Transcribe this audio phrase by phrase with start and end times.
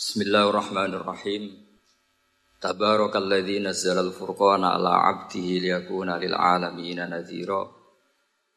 [0.00, 1.60] Bismillahirrahmanirrahim.
[2.56, 7.68] Tabarakalladzi nazzala al-furqana ala 'abdihi liyakuna lil 'alamin nadhira.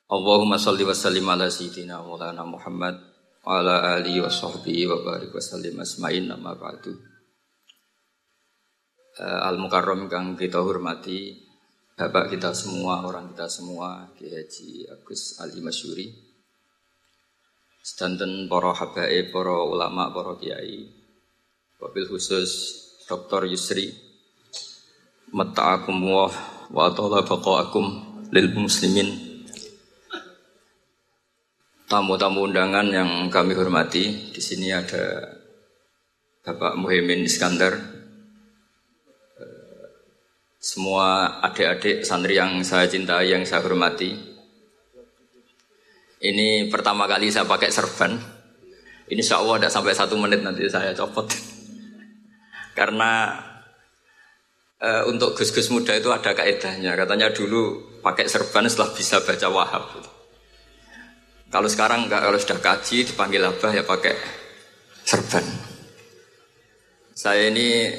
[0.08, 2.96] Allahumma shalli wa sallim ala sayyidina Maulana Muhammad
[3.44, 6.96] wa ala alihi wa sahbihi wa barik wa sallim asma'in amma ba'du.
[9.20, 11.44] Uh, Al-Mukarram kang kita hormati
[12.00, 16.08] Bapak kita semua, orang kita semua, Ki Haji Agus Ali Masyuri.
[17.84, 21.03] Sedanten para habaib, para ulama, para kiai,
[21.84, 22.80] Wabil khusus
[23.12, 23.44] Dr.
[23.52, 23.92] Yusri
[25.36, 26.32] Mata'akum wa
[26.72, 27.86] wa ta'ala baqa'akum
[28.32, 29.12] lil muslimin.
[31.92, 35.28] Tamu-tamu undangan yang kami hormati Di sini ada
[36.48, 37.76] Bapak Muhyiddin Iskandar.
[40.64, 44.16] Semua adik-adik santri yang saya cintai, yang saya hormati.
[46.24, 48.16] Ini pertama kali saya pakai serban.
[49.12, 51.28] Ini insya Allah tidak sampai satu menit nanti saya copot
[52.74, 53.40] karena
[54.82, 56.94] e, untuk gus-gus muda itu ada kaedahnya.
[56.98, 59.86] Katanya dulu pakai serban setelah bisa baca wahab.
[61.54, 64.14] Kalau sekarang enggak, kalau sudah kaji dipanggil abah ya pakai
[65.06, 65.46] serban.
[67.14, 67.94] Saya ini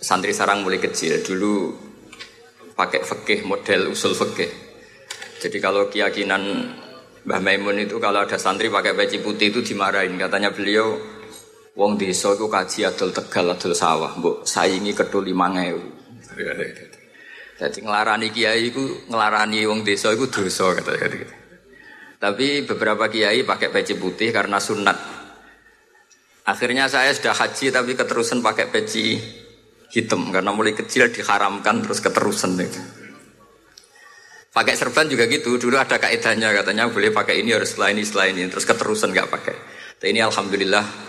[0.00, 1.20] santri sarang mulai kecil.
[1.20, 1.54] Dulu
[2.72, 4.48] pakai fikih model usul fikih.
[5.36, 6.42] Jadi kalau keyakinan
[7.26, 10.16] Mbah Maimun itu kalau ada santri pakai peci putih itu dimarahin.
[10.16, 10.96] Katanya beliau
[11.76, 16.32] Wong desa iku kaji adol Tegal adol sawah, mbok saingi kedul 5000.
[17.56, 21.28] Jadi ngelarani kiai iku ngelarani wong desa iku dosa kata gitu.
[22.16, 24.96] Tapi beberapa kiai pakai peci putih karena sunat.
[26.48, 29.20] Akhirnya saya sudah haji tapi keterusan pakai peci
[29.92, 32.80] hitam karena mulai kecil diharamkan terus keterusan itu.
[34.48, 35.60] Pakai serban juga gitu.
[35.60, 39.28] Dulu ada kaidahnya katanya boleh pakai ini harus setelah ini setelah ini terus keterusan nggak
[39.28, 39.56] pakai.
[40.00, 41.05] Tapi ini alhamdulillah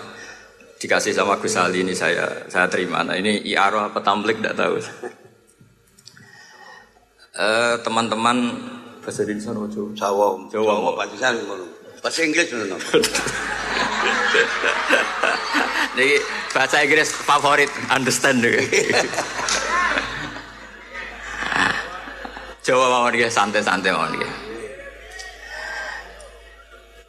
[0.78, 3.02] dikasih sama Gus Ali ini saya saya terima.
[3.02, 4.78] Nah ini iaro apa tamblik tidak tahu.
[7.38, 8.58] Uh, teman-teman
[9.05, 9.93] bahasa Indonesia apa Jawa?
[9.93, 11.66] Jawa, Jawa, pancen ngono.
[12.02, 12.77] Bahasa Inggris ngono.
[15.98, 16.14] Jadi
[16.54, 18.61] bahasa Inggris favorit, understand juga.
[22.66, 24.30] Jawa mau dia santai-santai mau dia.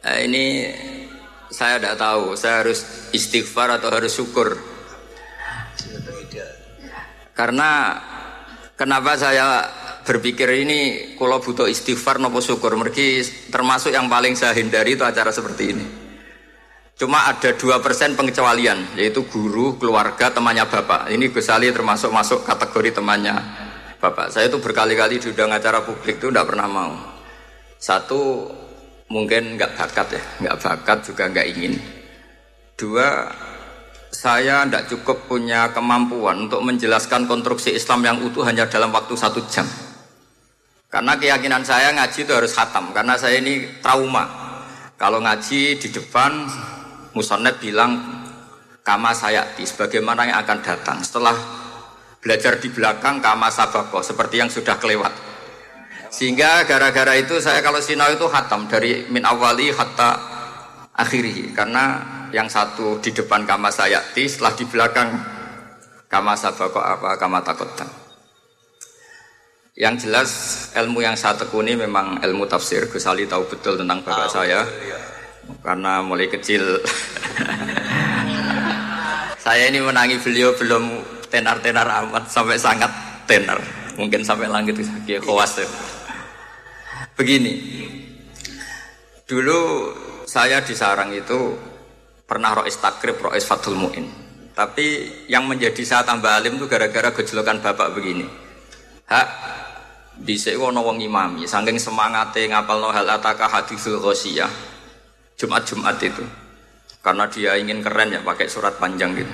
[0.05, 0.43] Uh, ini
[1.49, 4.57] saya tidak tahu, saya harus istighfar atau harus syukur.
[7.33, 7.95] Karena
[8.77, 9.65] kenapa saya
[10.05, 10.79] berpikir ini
[11.17, 15.85] kalau butuh istighfar nopo syukur mergi termasuk yang paling saya hindari itu acara seperti ini.
[16.99, 21.07] Cuma ada dua persen pengecualian yaitu guru, keluarga, temannya bapak.
[21.15, 23.39] Ini Gus Ali termasuk masuk kategori temannya
[24.03, 24.35] bapak.
[24.35, 26.91] Saya itu berkali-kali diundang acara publik itu tidak pernah mau.
[27.79, 28.51] Satu
[29.09, 31.73] mungkin nggak bakat ya, nggak bakat juga nggak ingin.
[32.77, 33.27] Dua,
[34.13, 39.43] saya tidak cukup punya kemampuan untuk menjelaskan konstruksi Islam yang utuh hanya dalam waktu satu
[39.49, 39.65] jam.
[40.89, 44.25] Karena keyakinan saya ngaji itu harus khatam, karena saya ini trauma.
[44.97, 46.49] Kalau ngaji di depan,
[47.13, 47.97] Musonet bilang,
[48.81, 50.97] kama sayati, sebagaimana yang akan datang.
[51.05, 51.37] Setelah
[52.17, 55.28] belajar di belakang, kama sabako, seperti yang sudah kelewat.
[56.09, 60.17] Sehingga gara-gara itu saya kalau sinau itu hatam dari min awali hatta
[60.97, 62.01] akhiri karena
[62.33, 65.09] yang satu di depan kama sayati setelah di belakang
[66.09, 67.85] kama sabako apa kama takota.
[69.79, 70.29] Yang jelas
[70.75, 72.89] ilmu yang saya tekuni memang ilmu tafsir.
[72.91, 74.99] Gus Ali tahu betul tentang bapak oh, saya iya.
[75.63, 76.83] karena mulai kecil
[79.45, 80.83] saya ini menangi beliau belum
[81.31, 82.91] tenar-tenar amat sampai sangat
[83.23, 83.61] tenar
[83.95, 85.67] mungkin sampai langit kayak khawas ya.
[87.19, 87.51] Begini,
[89.27, 89.91] dulu
[90.23, 91.51] saya di sarang itu
[92.23, 94.07] pernah rois takrib, rois fatul mu'in.
[94.55, 94.87] Tapi
[95.27, 98.23] yang menjadi saya tambah alim itu gara-gara gejolokan bapak begini.
[99.11, 99.27] Hak,
[100.23, 104.47] bisa wono wong imami, saking semangatnya ngapal no hal ataka hadisul ghosiyah.
[105.35, 106.23] Jumat-Jumat itu.
[107.03, 109.33] Karena dia ingin keren ya pakai surat panjang gitu.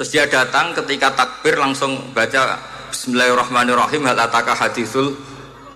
[0.00, 2.56] Terus dia datang ketika takbir langsung baca
[2.88, 5.12] Bismillahirrahmanirrahim hal ataka hadisul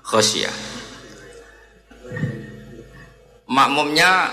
[0.01, 0.70] ghosiyah
[3.51, 4.31] makmumnya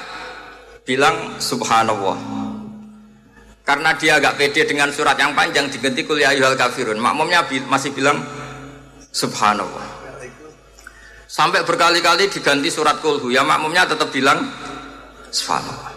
[0.85, 2.15] bilang subhanallah.
[3.67, 7.01] Karena dia agak pede dengan surat yang panjang diganti kuliah yuhal kafirun.
[7.03, 8.23] Makmumnya masih bilang
[9.11, 9.83] subhanallah.
[11.27, 14.47] Sampai berkali-kali diganti surat kulhu ya makmumnya tetap bilang
[15.27, 15.91] subhanallah.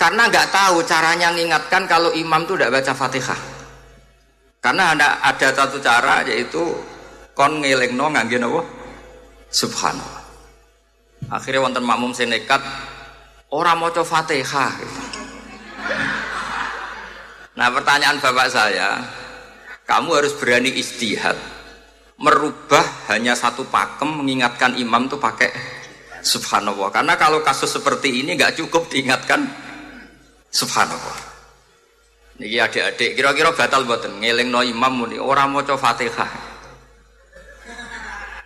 [0.00, 3.40] Karena nggak tahu caranya mengingatkan kalau imam itu tidak baca fatihah.
[4.64, 6.72] Karena ada ada satu cara yaitu
[7.36, 8.40] kon ngeleng no ngangge
[9.52, 10.19] subhanallah
[11.28, 12.64] Akhirnya wonten makmum sing nekat
[13.52, 14.72] ora maca Fatihah.
[17.58, 19.04] Nah pertanyaan bapak saya,
[19.84, 21.36] kamu harus berani istihad,
[22.16, 25.52] merubah hanya satu pakem mengingatkan imam tuh pakai
[26.24, 26.88] subhanallah.
[26.88, 29.44] Karena kalau kasus seperti ini nggak cukup diingatkan
[30.48, 31.28] subhanallah.
[32.40, 36.30] Niki adik-adik kira-kira batal buatan ngeling no imam muni orang mau coba fatihah.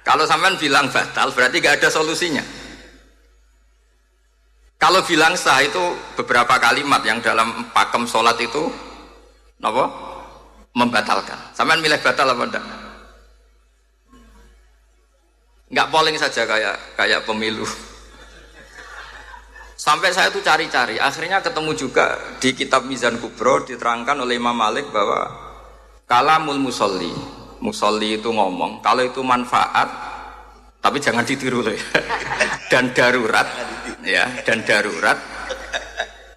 [0.03, 2.64] Kalau sampean bilang batal berarti gak ada solusinya.
[4.79, 5.81] Kalau bilang sah itu
[6.19, 8.69] beberapa kalimat yang dalam pakem sholat itu
[9.63, 9.85] nopo
[10.75, 11.55] membatalkan.
[11.55, 12.67] Sampean milih batal apa enggak?
[15.71, 17.65] Enggak polling saja kayak kayak pemilu.
[19.75, 24.89] Sampai saya tuh cari-cari, akhirnya ketemu juga di kitab Mizan Kubro diterangkan oleh Imam Malik
[24.89, 25.29] bahwa
[26.09, 27.11] kalamul musolli,
[27.59, 29.91] musolli itu ngomong, kalau itu manfaat,
[30.79, 31.85] tapi jangan ditiru loh ya.
[32.73, 33.45] dan darurat,
[34.05, 35.19] ya, dan darurat,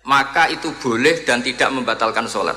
[0.07, 2.55] maka itu boleh dan tidak membatalkan sholat.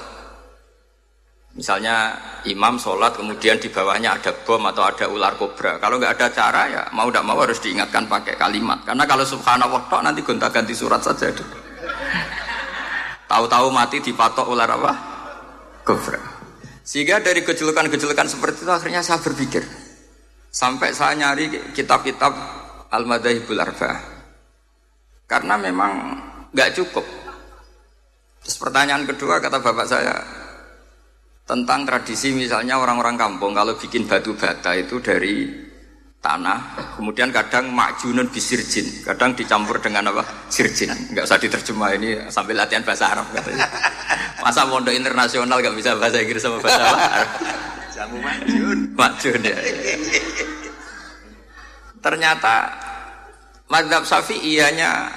[1.51, 2.15] Misalnya
[2.47, 5.83] imam sholat kemudian di bawahnya ada bom atau ada ular kobra.
[5.83, 8.87] Kalau nggak ada cara ya mau tidak mau harus diingatkan pakai kalimat.
[8.87, 11.27] Karena kalau subhanallah tok nanti gonta-ganti surat saja.
[13.27, 14.93] Tahu-tahu mati dipatok ular apa?
[15.83, 16.23] Kobra.
[16.87, 19.67] Sehingga dari kejelekan-kejelekan seperti itu akhirnya saya berpikir.
[20.51, 22.31] Sampai saya nyari kitab-kitab
[22.91, 24.20] Al-Madahibul Arba.
[25.31, 26.19] Karena memang
[26.50, 27.06] nggak cukup.
[28.43, 30.19] Terus pertanyaan kedua kata bapak saya,
[31.47, 35.47] tentang tradisi misalnya orang-orang kampung kalau bikin batu bata itu dari
[36.21, 36.59] tanah
[36.99, 39.06] kemudian kadang makjunun bisirjin.
[39.06, 40.27] Kadang dicampur dengan apa?
[40.50, 40.91] Sirjin.
[41.15, 43.71] Nggak usah diterjemah ini sambil latihan bahasa Arab katanya.
[44.43, 47.29] Masa pondok internasional nggak bisa bahasa Inggris sama bahasa Arab?
[47.94, 48.79] Jamu makjun.
[48.99, 49.59] Makjun ya.
[52.00, 52.55] Ternyata
[53.69, 55.12] madhab safi ianya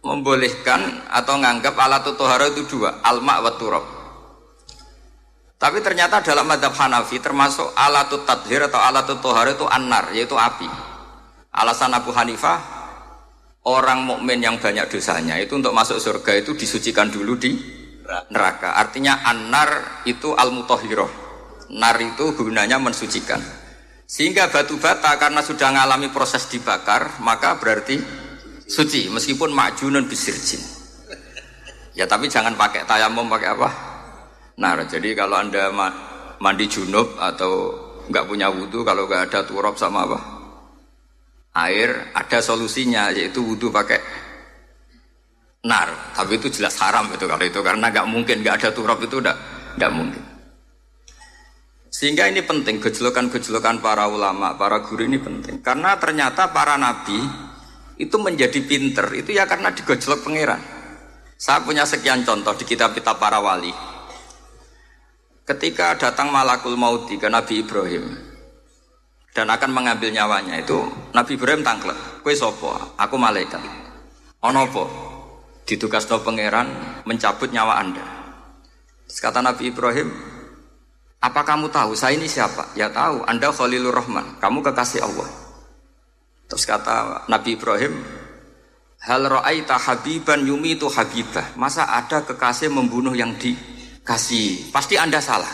[0.00, 4.00] membolehkan atau nganggap alat tohara itu dua alma wa turab
[5.60, 10.64] tapi ternyata dalam madhab Hanafi termasuk alatut tadhir atau alatut tohar itu anar, yaitu api.
[11.52, 12.56] Alasan Abu Hanifah,
[13.68, 17.52] orang mukmin yang banyak dosanya itu untuk masuk surga itu disucikan dulu di
[18.32, 18.80] neraka.
[18.80, 21.12] Artinya anar itu al mutohiroh.
[21.76, 23.44] Nar itu gunanya mensucikan.
[24.08, 28.00] Sehingga batu bata karena sudah mengalami proses dibakar, maka berarti
[28.70, 30.62] suci meskipun makjunun bisirjin.
[31.98, 33.68] Ya tapi jangan pakai tayamum pakai apa?
[34.62, 35.74] Nah, jadi kalau anda
[36.38, 37.74] mandi junub atau
[38.06, 40.18] nggak punya wudhu, kalau nggak ada turab sama apa
[41.50, 43.98] air, ada solusinya yaitu wudhu pakai
[45.66, 46.14] nar.
[46.14, 49.34] Tapi itu jelas haram itu kalau itu karena nggak mungkin nggak ada turab itu udah
[49.74, 50.22] nggak mungkin.
[51.90, 57.18] Sehingga ini penting gejolokan-gejolokan para ulama, para guru ini penting karena ternyata para nabi
[58.00, 60.60] itu menjadi pinter itu ya karena digojlok pangeran.
[61.36, 63.72] Saya punya sekian contoh di kitab-kitab para wali.
[65.44, 68.04] Ketika datang malakul mauti ke Nabi Ibrahim
[69.36, 70.80] dan akan mengambil nyawanya itu
[71.12, 73.60] Nabi Ibrahim tangklek, kue sopo, aku malaikat.
[74.48, 74.84] Ono po,
[75.68, 76.72] ditugas no pangeran
[77.04, 78.04] mencabut nyawa anda.
[79.10, 80.08] Kata Nabi Ibrahim,
[81.20, 82.72] apa kamu tahu saya ini siapa?
[82.78, 85.49] Ya tahu, anda Khalilur Rahman, kamu kekasih Allah.
[86.50, 87.94] Terus kata Nabi Ibrahim,
[89.00, 91.56] Hal ra'aita habiban yumi itu habibah.
[91.56, 93.56] Masa ada kekasih membunuh yang di
[94.04, 94.68] kasih.
[94.68, 95.48] Pasti Anda salah.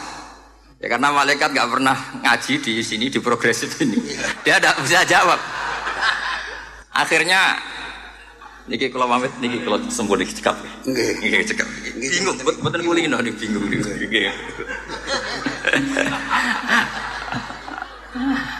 [0.82, 1.94] Ya karena malaikat nggak pernah
[2.26, 4.02] ngaji di sini di progresif ini.
[4.42, 5.38] Dia tidak bisa jawab.
[6.90, 7.54] Akhirnya
[8.66, 10.58] niki kalau pamit niki kalau sembuh niki cekap.
[10.90, 11.70] Niki cekap.
[12.02, 13.78] Bingung, betul kulino nih bingung nih.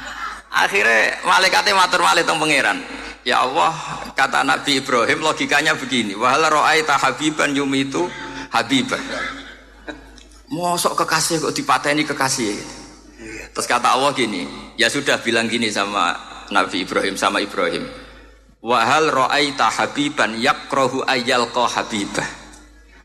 [0.57, 2.81] Akhirnya malaikatnya matur malih teng pangeran.
[3.27, 3.75] Ya Allah,
[4.17, 6.17] kata Nabi Ibrahim logikanya begini.
[6.17, 8.09] Wahal ro'aita habiban yumitu
[8.55, 9.03] habibah.
[10.49, 12.55] Mosok kekasih kok dipateni kekasih.
[13.53, 14.47] Terus kata Allah gini,
[14.81, 16.15] ya sudah bilang gini sama
[16.55, 17.85] Nabi Ibrahim sama Ibrahim.
[18.63, 22.25] Wahal ro'aita habiban yakrohu ayal ko habibah.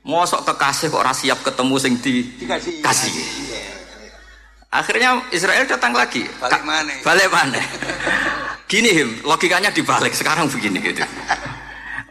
[0.07, 2.29] Mosok kekasih kok rasiap ketemu sing di
[2.79, 3.50] kasih.
[4.71, 6.23] Akhirnya Israel datang lagi.
[6.39, 6.93] Balik mana?
[7.03, 7.59] Balik mana?
[8.71, 11.03] Gini him, logikanya dibalik sekarang begini gitu.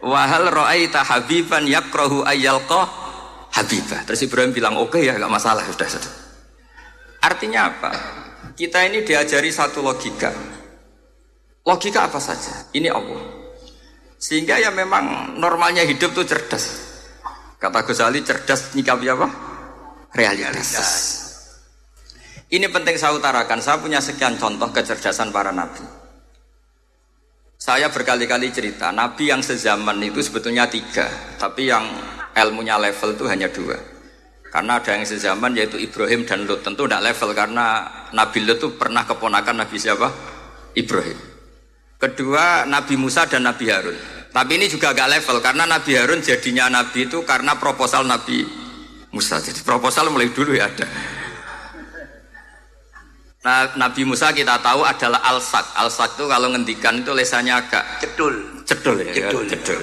[0.05, 2.85] Wahal ro'aita habiban yakrohu ayal ko
[3.51, 4.07] Habibah.
[4.07, 6.13] Terus Ibrahim bilang oke okay, ya nggak masalah sudah sudah.
[7.21, 7.91] Artinya apa?
[8.55, 10.31] Kita ini diajari satu logika.
[11.67, 12.71] Logika apa saja?
[12.71, 13.21] Ini Allah.
[14.21, 16.79] Sehingga ya memang normalnya hidup tuh cerdas.
[17.59, 19.27] Kata Ghazali cerdas nyikapi apa?
[20.15, 21.20] Realitas.
[22.51, 23.63] Ini penting saya utarakan.
[23.63, 25.87] Saya punya sekian contoh kecerdasan para nabi.
[27.55, 31.05] Saya berkali-kali cerita, nabi yang sezaman itu sebetulnya tiga,
[31.37, 31.85] tapi yang
[32.33, 33.77] ilmunya level itu hanya dua.
[34.51, 36.59] Karena ada yang sezaman yaitu Ibrahim dan Lut.
[36.59, 40.11] Tentu tidak level karena Nabi Lut itu pernah keponakan Nabi siapa?
[40.75, 41.15] Ibrahim.
[41.95, 43.95] Kedua Nabi Musa dan Nabi Harun.
[44.33, 48.43] Tapi ini juga agak level karena Nabi Harun jadinya Nabi itu karena proposal Nabi
[49.15, 49.39] Musa.
[49.39, 50.87] Jadi proposal mulai dulu ya ada.
[53.41, 55.73] Nah, Nabi Musa kita tahu adalah al-sak.
[55.73, 58.61] Al-sak itu kalau ngendikan itu lesannya agak Cedul.
[58.69, 59.13] cedul ya.
[59.17, 59.49] Cedul.
[59.49, 59.81] cedul.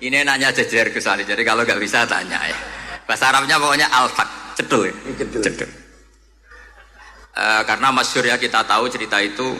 [0.00, 1.20] Ini nanya jajar ke sana.
[1.20, 2.56] Jadi kalau nggak bisa tanya ya.
[3.04, 4.94] Bahasa Arabnya pokoknya al-fak, cedul ya.
[5.20, 5.68] Cedul.
[7.34, 9.52] Eh, karena masyur ya kita tahu cerita itu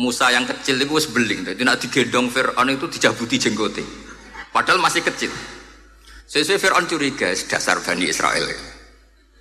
[0.00, 1.44] Musa yang kecil itu wis beling.
[1.44, 3.84] Jadi nak digendong Fir'aun itu dijabuti jenggote.
[4.56, 5.28] Padahal masih kecil.
[6.24, 8.48] Sesuai Fir'aun curiga dasar Bani Israel.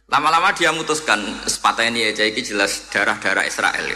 [0.10, 3.94] Lama-lama dia memutuskan sepatah ini aja ini jelas darah-darah Israel.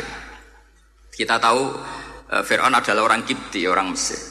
[1.09, 1.73] Kita tahu
[2.29, 4.21] eh, Fir'aun adalah orang Kipti, orang Mesir.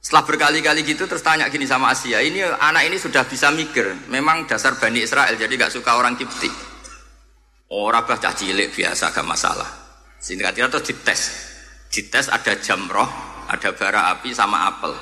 [0.00, 4.48] Setelah berkali-kali gitu terus tanya gini sama Asia, ini anak ini sudah bisa mikir, memang
[4.48, 6.48] dasar Bani Israel jadi gak suka orang Kipti.
[7.68, 9.68] Orang bah cah cilik biasa gak masalah.
[10.16, 11.20] Singkat kira terus dites.
[11.92, 13.04] Dites ada jamroh,
[13.52, 14.96] ada bara api sama apel.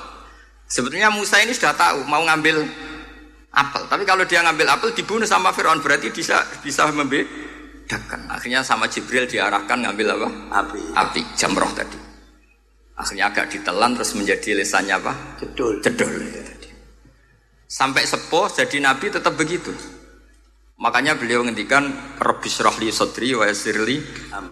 [0.66, 2.66] Sebetulnya Musa ini sudah tahu mau ngambil
[3.56, 8.28] apel, tapi kalau dia ngambil apel dibunuh sama Firaun berarti bisa bisa membedakan.
[8.28, 10.28] Akhirnya sama Jibril diarahkan ngambil apa?
[10.60, 10.80] Api.
[10.92, 11.96] Api jamroh tadi.
[12.96, 15.12] Akhirnya agak ditelan terus menjadi lesannya apa?
[15.40, 15.80] Cedul.
[15.80, 16.12] Cedol.
[17.66, 19.74] Sampai sepuh jadi nabi tetap begitu.
[20.76, 21.88] Makanya beliau ngendikan
[22.20, 23.96] Rabbi syrahli sadri wa yassirli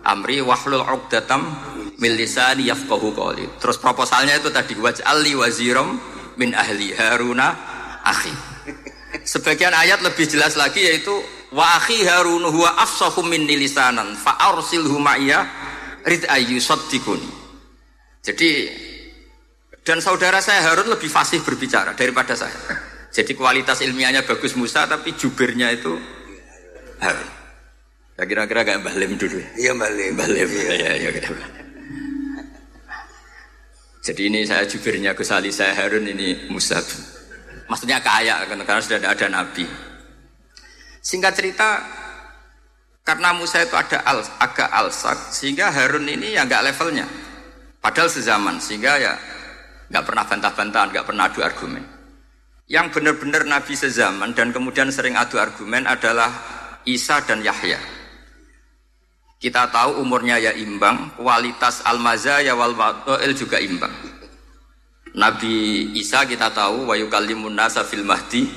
[0.09, 1.45] amri wahlul 'uqdatam
[2.01, 3.61] min lisani yafqahu qawli.
[3.61, 6.01] Terus proposalnya itu tadi waj'alli waziram
[6.41, 7.53] min ahli Haruna
[8.03, 8.54] akhi.
[9.25, 11.13] Sebagian ayat lebih jelas lagi yaitu
[11.57, 15.41] wa akhi Harun huwa afsahu minni lisanan fa arsilhu ma'iyya
[16.05, 17.29] rid ayyusaddiquni.
[18.21, 18.51] Jadi
[19.85, 22.57] dan saudara saya Harun lebih fasih berbicara daripada saya.
[23.15, 25.97] Jadi kualitas ilmiahnya bagus Musa tapi jubirnya itu
[27.01, 27.31] Harun.
[28.15, 29.41] Ya kira-kira kayak Mbah Lim dulu.
[29.41, 29.49] ya.
[29.59, 30.09] Iya balik.
[30.15, 30.49] Mbah Lim.
[30.55, 31.11] Ya, ya, ya.
[34.05, 36.79] Jadi ini saya jubirnya Gus Ali, saya Harun ini Musa.
[37.65, 39.65] Maksudnya kaya karena sudah ada nabi.
[41.05, 41.69] Singkat cerita
[43.05, 47.05] karena Musa itu ada al, agak alsak sehingga Harun ini ya nggak levelnya.
[47.81, 49.13] Padahal sezaman sehingga ya
[49.93, 51.85] nggak pernah bantah-bantahan, nggak pernah adu argumen.
[52.65, 56.33] Yang benar-benar Nabi sezaman dan kemudian sering adu argumen adalah
[56.89, 57.77] Isa dan Yahya.
[59.37, 62.73] Kita tahu umurnya ya imbang, kualitas al-mazaya wal
[63.37, 63.93] juga imbang.
[65.15, 68.51] Nabi Isa kita tahu wa yukallimun nasa fil mahdi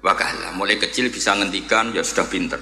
[0.00, 0.56] wa kahla.
[0.56, 2.60] Mulai kecil bisa ngendikan ya sudah pinter.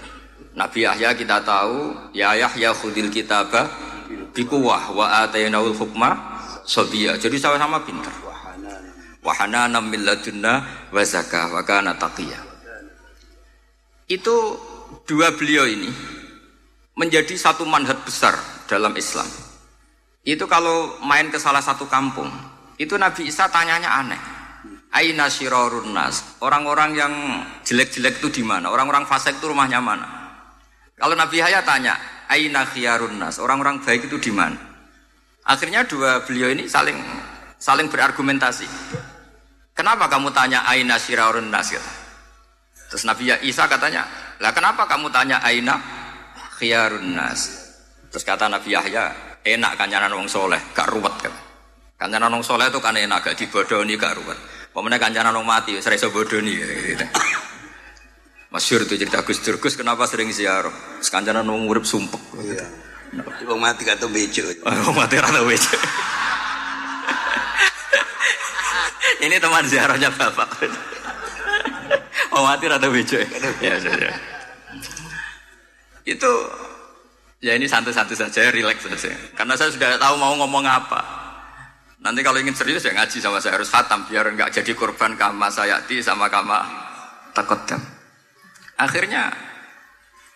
[0.58, 3.70] Nabi Yahya kita tahu ya Yahya khudil kitabah
[4.34, 6.18] bikuwah wa atainaul hukma
[6.66, 7.14] sobia.
[7.14, 8.10] Jadi sama-sama pinter.
[9.22, 11.46] Wahana min ladunna wa zakah.
[14.08, 14.36] Itu
[15.04, 15.90] dua beliau ini
[16.98, 18.34] menjadi satu manhat besar
[18.66, 19.30] dalam Islam.
[20.26, 22.28] Itu kalau main ke salah satu kampung,
[22.78, 24.38] itu Nabi Isa tanyanya aneh.
[24.94, 25.28] Aina
[25.92, 26.40] nas.
[26.40, 27.12] Orang-orang yang
[27.66, 28.72] jelek-jelek itu di mana?
[28.72, 30.06] Orang-orang fasik itu rumahnya mana?
[30.96, 31.98] Kalau Nabi Yahya tanya,
[32.30, 32.64] Aina
[33.18, 33.36] nas.
[33.42, 34.56] Orang-orang baik itu di mana?
[35.44, 36.96] Akhirnya dua beliau ini saling
[37.58, 38.68] saling berargumentasi.
[39.76, 41.68] Kenapa kamu tanya Aina nas?
[41.68, 41.90] Gitu.
[42.88, 44.08] Terus Nabi Isa katanya,
[44.40, 45.76] lah kenapa kamu tanya Aina
[47.04, 47.40] nas?
[48.08, 49.12] Terus kata Nabi Yahya,
[49.44, 51.47] enak kancanan wong soleh, gak ruwet kan.
[51.98, 54.38] Kancanan wong soleh itu kan enak, gak dibodoni, gak ruwet.
[54.70, 56.54] Pemenang kancanan wong mati, saya iso bodoni.
[56.54, 57.02] Gitu.
[58.54, 60.70] Masyur itu cerita Gus Dur, Gus kenapa sering ziarah?
[61.02, 62.22] Terus Kancanan wong urip sumpek.
[62.38, 62.64] Iya.
[63.50, 64.46] Wong mati gak tau bejo.
[64.62, 65.74] Oh, mati rata wece.
[69.18, 70.54] Ini teman ziarahnya bapak.
[72.30, 73.18] Oh mati rata bejo.
[73.58, 74.12] Ya, ya.
[76.06, 76.30] Itu
[77.42, 79.10] ya ini santai-santai saja, relax saja.
[79.34, 81.17] Karena saya sudah tahu mau ngomong apa.
[81.98, 85.50] Nanti kalau ingin serius ya ngaji sama saya harus khatam biar nggak jadi korban kama
[85.50, 86.62] sayati sama kama
[87.34, 87.82] takotam.
[88.78, 89.34] Akhirnya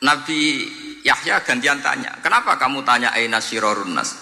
[0.03, 0.67] Nabi
[1.07, 4.19] Yahya gantian tanya, kenapa kamu tanya Aina Sirorun Nas?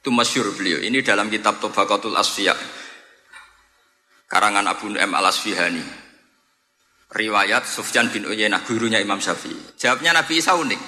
[0.00, 0.84] Itu masyur beliau.
[0.84, 2.52] Ini dalam kitab Tobakatul Asfiya.
[4.28, 5.82] Karangan Abu Nu'aim al-Asfihani.
[7.10, 9.74] Riwayat Sufyan bin Uyainah, gurunya Imam Syafi'i.
[9.80, 10.80] Jawabnya Nabi Isa unik.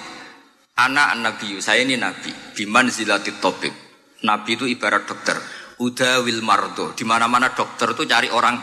[0.79, 2.31] Anak Nabi, saya ini Nabi.
[2.55, 3.75] Biman zilatit tobib.
[4.23, 5.35] Nabi itu ibarat dokter.
[5.79, 6.91] Uda wil mardo.
[6.91, 8.59] Di mana-mana dokter itu cari orang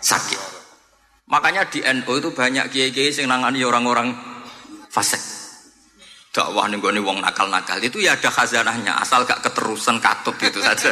[0.00, 0.40] sakit.
[1.28, 4.12] Makanya di NU itu banyak kiai-kiai yang nangani orang-orang
[4.92, 5.20] fasik.
[6.34, 10.90] Dakwah nih gue wong nakal-nakal itu ya ada khazanahnya, asal gak keterusan katut gitu saja.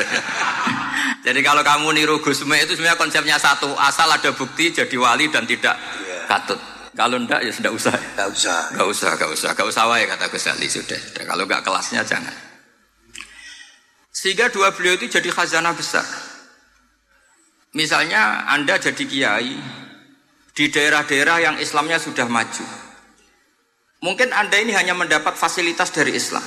[1.27, 5.43] jadi kalau kamu niru Gusme itu sebenarnya konsepnya satu, asal ada bukti jadi wali dan
[5.43, 5.75] tidak
[6.31, 6.63] katut.
[6.95, 7.91] Kalau ndak ya sudah usah.
[7.91, 8.61] Enggak usah.
[8.77, 11.25] Gak usah, gak usah, gak usah wae kata Gus Ali sudah, sudah.
[11.27, 12.52] Kalau gak kelasnya jangan.
[14.13, 16.05] Sehingga dua beliau itu jadi khazanah besar.
[17.73, 19.57] Misalnya Anda jadi kiai
[20.53, 22.65] di daerah-daerah yang Islamnya sudah maju.
[24.05, 26.45] Mungkin Anda ini hanya mendapat fasilitas dari Islam.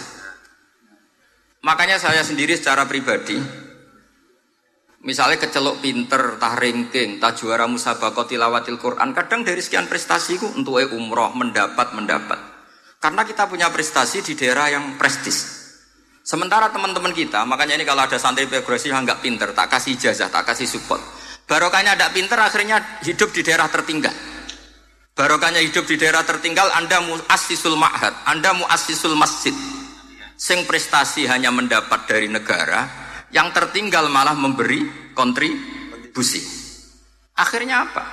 [1.66, 3.42] Makanya saya sendiri secara pribadi,
[5.02, 10.78] misalnya kecelok pinter, tah ringking, tah juara musabaqah tilawatil Quran, kadang dari sekian prestasiku untuk
[10.94, 12.38] umroh mendapat mendapat.
[13.02, 15.65] Karena kita punya prestasi di daerah yang prestis.
[16.26, 20.26] Sementara teman-teman kita, makanya ini kalau ada santri progresif yang nggak pinter, tak kasih ijazah,
[20.34, 20.98] tak kasih support.
[21.46, 24.10] Barokahnya tidak pinter, akhirnya hidup di daerah tertinggal.
[25.14, 29.54] Barokahnya hidup di daerah tertinggal, Anda muassisul ma'had, Anda muassisul masjid.
[30.34, 32.90] Sing prestasi hanya mendapat dari negara,
[33.30, 36.42] yang tertinggal malah memberi kontribusi.
[37.38, 38.04] Akhirnya apa?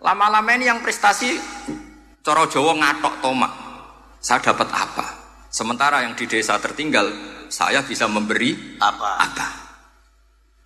[0.00, 1.36] Lama-lama ini yang prestasi
[2.24, 3.52] coro Jawa ngatok tomak.
[4.16, 5.06] Saya dapat apa?
[5.52, 7.04] Sementara yang di desa tertinggal
[7.50, 9.10] saya bisa memberi Apa?
[9.20, 9.48] apa.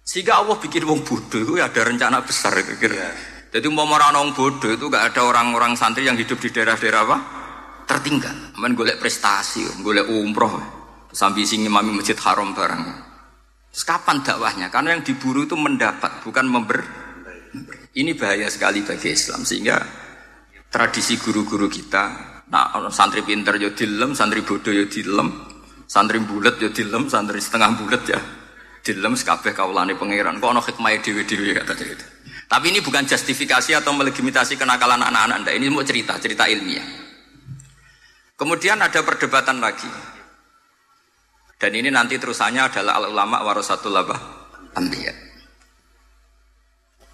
[0.04, 2.92] Sehingga Allah bikin wong bodoh itu ada rencana besar kira.
[2.92, 3.10] Iya.
[3.56, 7.18] Jadi mau orang orang bodoh itu gak ada orang-orang santri yang hidup di daerah-daerah apa?
[7.88, 8.60] Tertinggal.
[8.60, 10.60] Men golek prestasi, golek umroh.
[11.14, 12.82] Sambil sing imami masjid haram barang.
[13.70, 14.66] Terus kapan dakwahnya?
[14.68, 16.78] Karena yang diburu itu mendapat, bukan member.
[17.94, 19.78] Ini bahaya sekali bagi Islam sehingga
[20.66, 22.04] tradisi guru-guru kita,
[22.50, 25.53] nah santri pinter yo dilem, santri bodoh yo dilem,
[25.84, 28.20] santri bulat yo dilem, santri setengah bulat ya
[28.84, 30.36] dilem sekabeh kaulane pangeran.
[30.38, 32.06] Kok ana hikmah dhewe-dhewe kata dia itu.
[32.44, 35.50] Tapi ini bukan justifikasi atau melegitimasi kenakalan anak-anak Anda.
[35.56, 36.84] Ini mau cerita, cerita ilmiah.
[38.36, 39.88] Kemudian ada perdebatan lagi.
[41.56, 44.20] Dan ini nanti terusannya adalah al ulama warasatul labah
[44.76, 45.16] anbiya.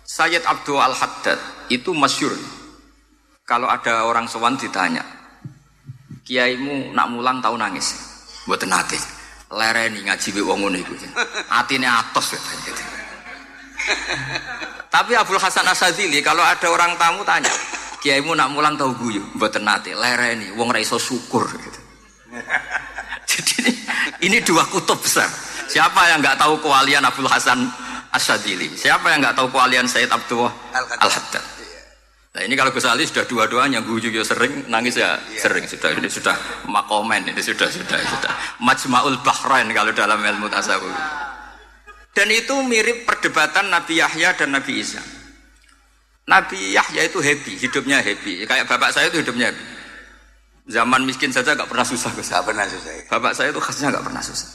[0.02, 2.34] Sayyid Abdul Al-Haddad itu masyur.
[3.46, 5.06] Kalau ada orang sowan ditanya,
[6.26, 8.09] kiaimu nak mulang tahu nangis?
[8.48, 8.96] Buat nate.
[9.50, 10.94] Lereni ngaji be wong iku.
[11.50, 12.38] Atine atos.
[14.90, 17.50] Tapi Abdul Hasan Asadili kalau ada orang tamu tanya,
[18.02, 19.22] kiaimu nak mulang tahu guyu?
[19.34, 19.92] Buat nate.
[19.92, 21.80] Lereni wong ra iso syukur gitu.
[23.30, 23.70] Jadi
[24.26, 25.30] ini, dua kutub besar.
[25.70, 27.70] Siapa yang nggak tahu kewalian Abdul Hasan
[28.10, 28.74] Asyadili?
[28.74, 31.59] Siapa yang nggak tahu kewalian Sayyid Abdul Al-Haddad?
[32.30, 36.06] Nah ini kalau Gus Ali sudah dua-duanya guyu ya sering, nangis ya sering sudah ini
[36.06, 36.38] sudah
[36.70, 40.94] makomen ini sudah sudah sudah majmaul bahrain kalau dalam ilmu tasawuf.
[42.14, 45.02] Dan itu mirip perdebatan Nabi Yahya dan Nabi Isa.
[46.30, 48.46] Nabi Yahya itu happy, hidupnya happy.
[48.46, 49.64] Kayak bapak saya itu hidupnya happy.
[50.70, 52.30] Zaman miskin saja gak pernah susah Gus.
[52.30, 52.92] Enggak pernah susah.
[52.94, 53.02] ya.
[53.10, 54.50] Bapak saya itu khasnya gak pernah susah.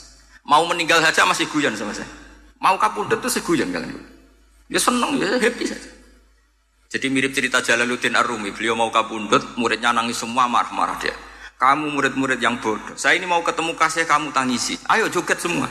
[0.48, 2.08] Mau meninggal saja masih guyon sama saya.
[2.56, 4.00] Mau kapundut tuh seguyon kalian.
[4.72, 5.95] Ya seneng, ya happy saja.
[6.96, 8.56] Jadi mirip cerita Jalaluddin Ar-Rumi.
[8.56, 11.12] Beliau mau kapundut, muridnya nangis semua marah-marah dia.
[11.60, 12.96] Kamu murid-murid yang bodoh.
[12.96, 14.80] Saya ini mau ketemu kasih kamu tangisi.
[14.88, 15.68] Ayo joget semua.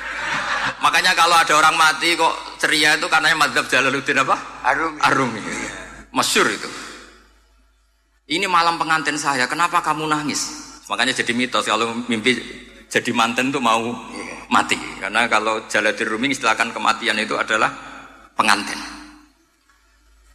[0.84, 4.64] Makanya kalau ada orang mati kok ceria itu karena madhab Jalaluddin apa?
[4.64, 4.98] Arumi.
[5.04, 5.40] Arumi.
[6.16, 6.68] Masyur itu.
[8.32, 10.72] Ini malam pengantin saya, kenapa kamu nangis?
[10.88, 12.32] Makanya jadi mitos kalau mimpi
[12.88, 13.92] jadi manten tuh mau
[14.48, 14.80] mati.
[15.04, 17.68] Karena kalau Jalaluddin Rumi istilahkan kematian itu adalah
[18.32, 18.95] pengantin.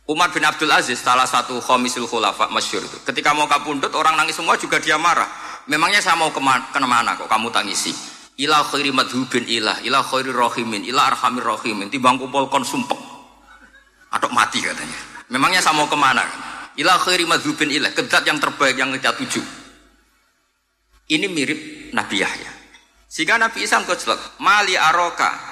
[0.10, 2.98] Umar bin Abdul Aziz salah satu khomisul khulafa masyur itu.
[3.06, 5.30] Ketika mau kapundut orang nangis semua juga dia marah.
[5.70, 7.94] Memangnya saya mau ke mana, ke mana kok kamu tangisi?
[8.42, 11.94] Ila khairi madhubin ilah, ila khairi rohimin, ila arhamir rohimin.
[11.94, 12.98] Timbang kumpul kon sumpek.
[14.10, 14.98] Atau mati katanya.
[15.30, 16.26] Memangnya saya mau ke mana?
[16.82, 19.42] Ila khairi madhubin ilah, kedat yang terbaik yang kita tuju.
[21.14, 22.52] Ini mirip Nabi Yahya.
[23.12, 25.51] Sehingga Nabi Isa ngejlek, mali aroka,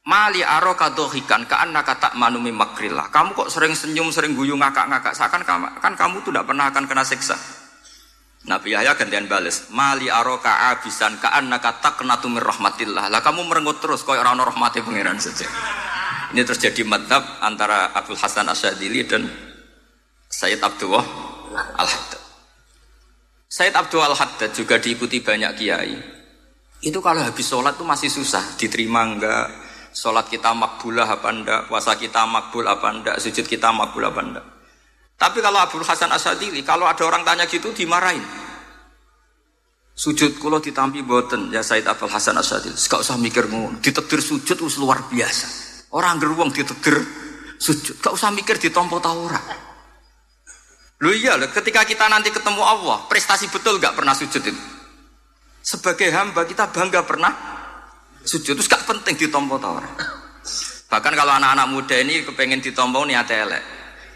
[0.00, 3.12] Mali aroka dohikan ka anak kata manumi makrillah.
[3.12, 5.12] Kamu kok sering senyum, sering guyu ngakak-ngakak.
[5.12, 7.36] Seakan kamu, kan kamu tidak pernah akan kena siksa.
[8.48, 9.68] Nabi Yahya gantian bales.
[9.68, 13.12] Mali aroka abisan ka anak kata kena tumir rahmatillah.
[13.12, 15.44] Lah kamu merengut terus kau orang rahmati pangeran saja.
[16.32, 19.28] Ini terjadi madhab antara Abdul Hasan Asyadili dan
[20.30, 21.04] Sayyid Abdullah
[21.76, 22.22] Al-Haddad.
[23.50, 25.96] Sayyid Abdul Al-Haddad juga diikuti banyak kiai.
[26.80, 29.52] Itu kalau habis sholat tuh masih susah, diterima enggak,
[29.90, 34.46] sholat kita makbulah apa enggak, puasa kita makbul apa enggak, sujud kita makbul apa enggak.
[35.20, 38.24] Tapi kalau Abdul Hasan Asadili, kalau ada orang tanya gitu dimarahin.
[39.92, 42.72] Sujud kulo ditampi boten ya Said Abdul Hasan Asadili.
[42.72, 45.46] Gak usah mikir ngono, ditedir sujud wis luar biasa.
[45.92, 47.04] Orang geruang ditedir
[47.60, 49.12] sujud, gak usah mikir ditompo ta.
[51.00, 54.62] Loh iya ketika kita nanti ketemu Allah, prestasi betul gak pernah sujud itu.
[55.60, 57.59] Sebagai hamba kita bangga pernah
[58.24, 59.90] sujud itu gak penting ditompo ta ora.
[60.90, 63.62] Bahkan kalau anak-anak muda ini kepengen ditompo niat elek.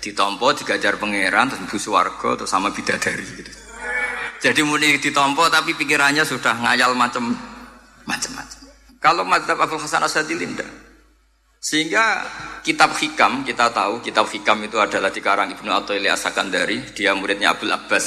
[0.02, 3.52] Ditompo digajar pangeran terus busu warga terus sama bidadari gitu.
[4.44, 7.32] Jadi muni ditompo tapi pikirannya sudah ngayal macam
[8.04, 8.60] macam-macam.
[9.00, 10.68] Kalau madzhab Abdul Hasan Asadili tidak.
[11.64, 12.28] Sehingga
[12.60, 17.72] kitab hikam kita tahu kitab hikam itu adalah dikarang Ibnu Athaillah Asakandari, dia muridnya Abdul
[17.72, 18.04] Abbas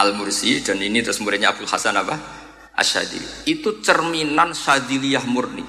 [0.00, 2.45] Al-Mursi dan ini terus muridnya Abdul Hasan apa?
[2.76, 3.48] Asyadili.
[3.48, 5.64] Itu cerminan Sadiliyah murni.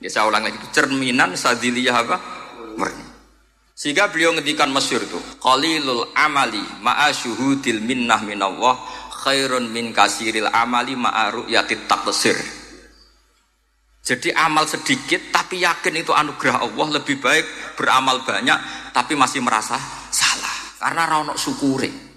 [0.00, 2.16] Ya saya ulang lagi itu cerminan Sadiliyah apa?
[2.74, 3.04] Murni.
[3.78, 8.74] Sehingga beliau ngendikan Mesir itu, qalilul amali ma'a syuhudil minnah minallah
[9.22, 12.34] khairun min kasiril amali ma'a ru'yatit taqsir.
[14.02, 18.56] Jadi amal sedikit tapi yakin itu anugerah Allah lebih baik beramal banyak
[18.96, 19.76] tapi masih merasa
[20.08, 22.07] salah karena ronok syukuri.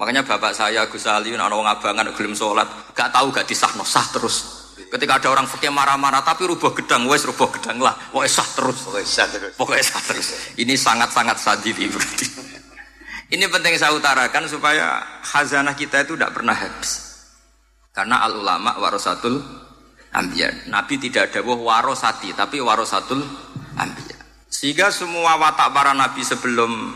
[0.00, 2.64] Makanya bapak saya Gus Ali ana wong abangan gelem salat,
[2.96, 4.56] gak tahu gak disahno sah terus.
[4.88, 8.80] Ketika ada orang fakir marah-marah, tapi rubah gedang, wes rubah gedang lah, pokoknya sah terus.
[8.80, 9.52] Pokoknya sah terus.
[9.60, 10.28] Pokoknya sah terus.
[10.56, 12.26] Ini sangat-sangat sadili berarti.
[13.28, 17.20] Ini penting saya utarakan supaya khazanah kita itu tidak pernah habis.
[17.92, 19.36] Karena al ulama warasatul
[20.16, 20.72] ambiya.
[20.72, 23.20] Nabi tidak ada warosati, tapi warosatul
[23.76, 24.16] ambiya.
[24.48, 26.90] Sehingga semua watak para nabi sebelum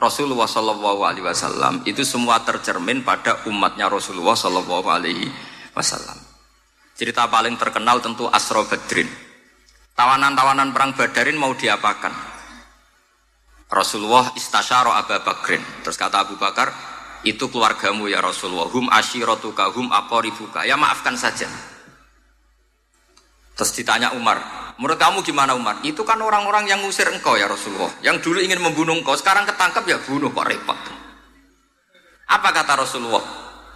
[0.00, 5.28] Rasulullah Shallallahu Alaihi Wasallam itu semua tercermin pada umatnya Rasulullah Shallallahu Alaihi
[5.76, 6.16] Wasallam.
[6.96, 9.08] Cerita paling terkenal tentu Asro Badrin.
[9.92, 12.12] Tawanan-tawanan perang Badarin mau diapakan?
[13.70, 15.60] Rasulullah istasyara Abu Bakrin.
[15.84, 16.72] Terus kata Abu Bakar,
[17.22, 18.66] itu keluargamu ya Rasulullah.
[18.72, 20.64] Hum ashiratuka, hum akoribuka.
[20.64, 21.46] Ya maafkan saja.
[23.54, 24.40] Terus ditanya Umar,
[24.80, 25.84] menurut kamu gimana Umar?
[25.84, 27.92] Itu kan orang-orang yang ngusir engkau ya Rasulullah.
[28.00, 30.78] Yang dulu ingin membunuh engkau, sekarang ketangkap ya bunuh kok repot.
[32.32, 33.20] Apa kata Rasulullah?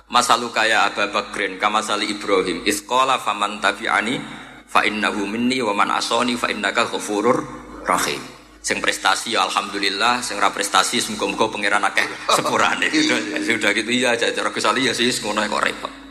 [0.09, 4.21] Masaluka ya Abu Bakrin kama sali Ibrahim isqala faman tabi'ani
[4.69, 7.45] fa innahu minni wa man asani fa innaka ghafurur
[7.85, 8.21] rahim.
[8.65, 12.89] Sing prestasi ya alhamdulillah, sing ra prestasi semoga-moga pangeran akeh sepurane.
[13.45, 16.04] Sudah gitu iya aja cara Gus Ali ya sih ngono kok repot.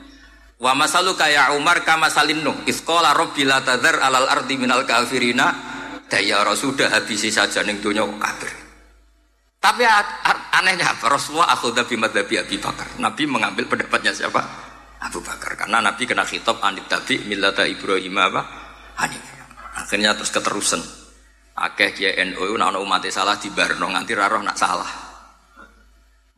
[0.63, 5.51] Wa masaluka ya Umar kama salin nuh isqala rabbi la tadzar alal ardi minal kafirina
[6.07, 8.47] dayara sudah habisi saja ning donya kafir.
[9.59, 9.83] Tapi
[10.55, 11.11] anehnya apa?
[11.11, 12.95] Rasulullah akhudha bimadhabi Abi Bakar.
[12.95, 14.39] Nabi mengambil pendapatnya siapa?
[15.03, 15.59] Abu Bakar.
[15.59, 18.41] Karena Nabi kena khitab anit tabi millata Ibrahim apa?
[19.03, 19.23] Hanif.
[19.83, 20.79] Akhirnya terus keterusan.
[21.59, 25.02] Akeh kia NU nak umat salah di Barno nganti raroh nak salah.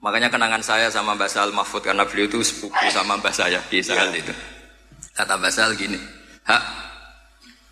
[0.05, 3.81] Makanya kenangan saya sama Mbak Sal Mahfud karena beliau itu sepupu sama Mbak saya di
[3.81, 4.29] Sahel itu.
[5.17, 5.97] Kata Mbak Sal gini,
[6.45, 6.63] hak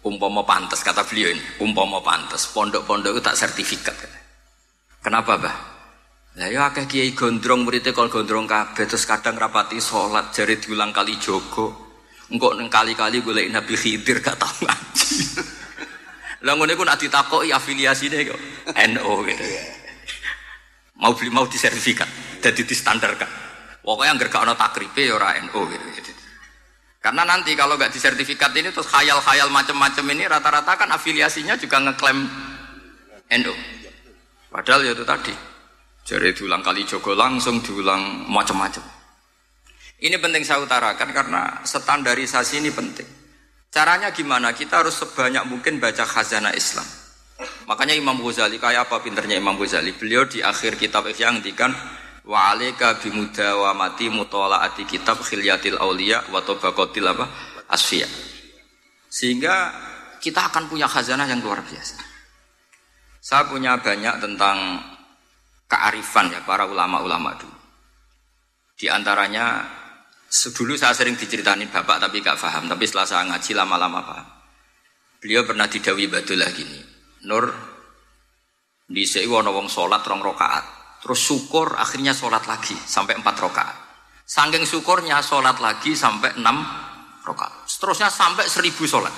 [0.01, 3.93] umpama pantas kata beliau ini, umpama pantas pondok-pondok itu tak sertifikat.
[5.05, 5.57] Kenapa, Bah?
[6.33, 10.89] Ya ya akeh kiai gondrong muridnya kalau gondrong kabeh terus kadang rapati sholat jari diulang
[10.89, 11.69] kali jogo.
[12.33, 15.09] Engkau neng kali-kali gue Nabi Khidir gak tahu ngaji.
[16.49, 18.41] Lah ngono iku nak ditakoki afiliasine kok
[18.73, 19.45] NO gitu.
[20.97, 22.07] Mau beli mau disertifikat,
[22.43, 23.29] jadi distandarkan.
[23.83, 26.11] Pokoknya nggak gak ono takribe ya ora NO gitu.
[27.03, 32.19] Karena nanti kalau nggak disertifikat ini terus khayal-khayal macam-macam ini rata-rata kan afiliasinya juga ngeklaim
[33.43, 33.55] NO.
[34.47, 35.35] Padahal ya itu tadi.
[36.03, 38.83] Jadi diulang kali Joko langsung diulang macam-macam.
[40.03, 43.07] Ini penting saya utarakan karena standarisasi ini penting.
[43.71, 44.51] Caranya gimana?
[44.51, 46.85] Kita harus sebanyak mungkin baca khazanah Islam.
[47.65, 49.95] Makanya Imam Ghazali kayak apa pinternya Imam Ghazali?
[49.95, 51.71] Beliau di akhir kitab yang ngendikan
[52.23, 52.95] wa alaika
[53.75, 57.25] mati mutolaati kitab khilyatil aulia wa tabaqatil apa?
[57.67, 58.07] asfiya.
[59.09, 59.73] Sehingga
[60.23, 61.99] kita akan punya khazanah yang luar biasa.
[63.23, 64.83] Saya punya banyak tentang
[65.67, 67.59] kearifan ya para ulama-ulama dulu.
[68.77, 69.63] Di antaranya
[70.27, 72.67] dulu saya sering diceritain bapak tapi gak paham.
[72.67, 74.27] Tapi setelah saya ngaji lama-lama paham.
[75.23, 76.85] Beliau pernah didawi batu lagi nih.
[77.31, 77.47] Nur
[78.91, 80.82] di wono wong sholat rong rokaat.
[81.03, 83.77] Terus syukur akhirnya sholat lagi sampai empat rokaat.
[84.23, 86.63] Sangking syukurnya sholat lagi sampai enam
[87.27, 87.67] rokaat.
[87.67, 89.11] Seterusnya sampai seribu sholat.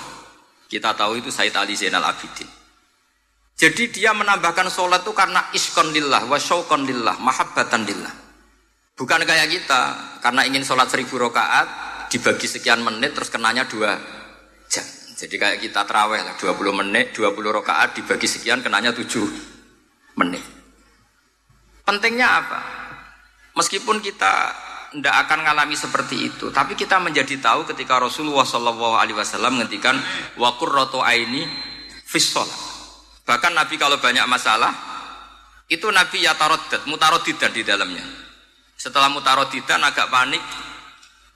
[0.66, 2.50] Kita tahu itu Said Ali Zainal Abidin.
[3.54, 8.14] Jadi dia menambahkan sholat itu karena iskon lillah, wa syauqon lillah, mahabbatan lillah.
[8.98, 9.82] Bukan kayak kita,
[10.20, 11.70] karena ingin sholat seribu rakaat,
[12.10, 13.96] dibagi sekian menit, terus kenanya dua
[14.68, 14.84] jam.
[15.16, 19.24] Jadi kayak kita terawih lah, 20 menit, 20 rakaat dibagi sekian, kenanya 7
[20.20, 20.55] menit.
[21.86, 22.60] Pentingnya apa?
[23.54, 24.34] Meskipun kita
[24.90, 29.94] tidak akan mengalami seperti itu, tapi kita menjadi tahu ketika Rasulullah SAW menghentikan
[30.34, 31.46] wakur roto aini
[32.02, 32.34] fis
[33.26, 34.70] Bahkan Nabi kalau banyak masalah,
[35.66, 38.06] itu Nabi ya tarodat, mutarodidan di dalamnya.
[38.78, 40.42] Setelah mutarodidan agak panik,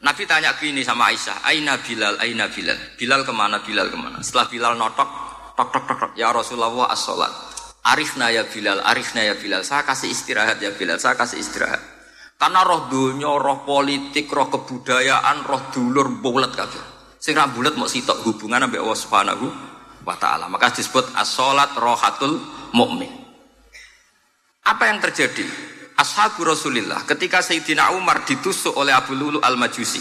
[0.00, 2.78] Nabi tanya gini sama Aisyah, Aina Bilal, Aina Bilal.
[2.94, 4.22] Bilal ke mana, Bilal ke mana.
[4.22, 5.10] Setelah Bilal notok,
[5.58, 6.12] tok tok tok, tok.
[6.14, 7.32] ya Rasulullah as-sholat.
[7.80, 9.64] Arifna ya Bilal, arifna ya Bilal.
[9.64, 11.80] Saya kasih istirahat ya Bilal, saya kasih istirahat.
[12.36, 16.80] Karena roh dunia, roh politik, roh kebudayaan, roh dulur bulat kabeh.
[17.20, 19.46] Sing ra bulat mau sitok hubungan ambek Allah Subhanahu
[20.08, 20.48] wa taala.
[20.48, 22.40] Maka disebut as-salat rohatul
[22.72, 23.12] mukmin.
[24.64, 25.44] Apa yang terjadi?
[26.00, 30.00] Ashabu Rasulillah ketika Sayyidina Umar ditusuk oleh Abu Lulu Al-Majusi.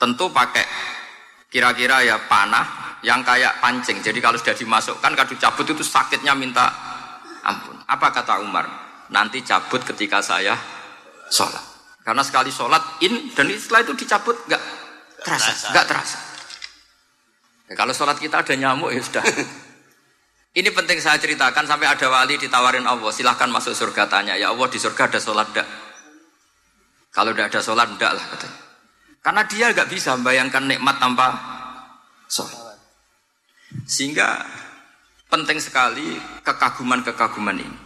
[0.00, 0.64] Tentu pakai
[1.52, 4.00] kira-kira ya panah yang kayak pancing.
[4.00, 6.87] Jadi kalau sudah dimasukkan kadu cabut itu sakitnya minta
[7.48, 7.76] ampun.
[7.88, 8.68] Apa kata Umar?
[9.08, 10.52] Nanti cabut ketika saya
[11.32, 11.64] sholat.
[12.04, 14.62] Karena sekali sholat in dan setelah itu dicabut nggak
[15.24, 16.18] terasa, nggak terasa.
[17.68, 19.24] Ya, kalau sholat kita ada nyamuk ya sudah.
[20.58, 24.66] Ini penting saya ceritakan sampai ada wali ditawarin Allah, silahkan masuk surga tanya, ya Allah
[24.72, 25.68] di surga ada sholat enggak?
[27.12, 28.58] Kalau tidak ada sholat enggak lah katanya.
[29.20, 31.28] Karena dia nggak bisa membayangkan nikmat tanpa
[32.32, 32.80] sholat.
[33.84, 34.40] Sehingga
[35.28, 37.78] penting sekali kekaguman-kekaguman ini.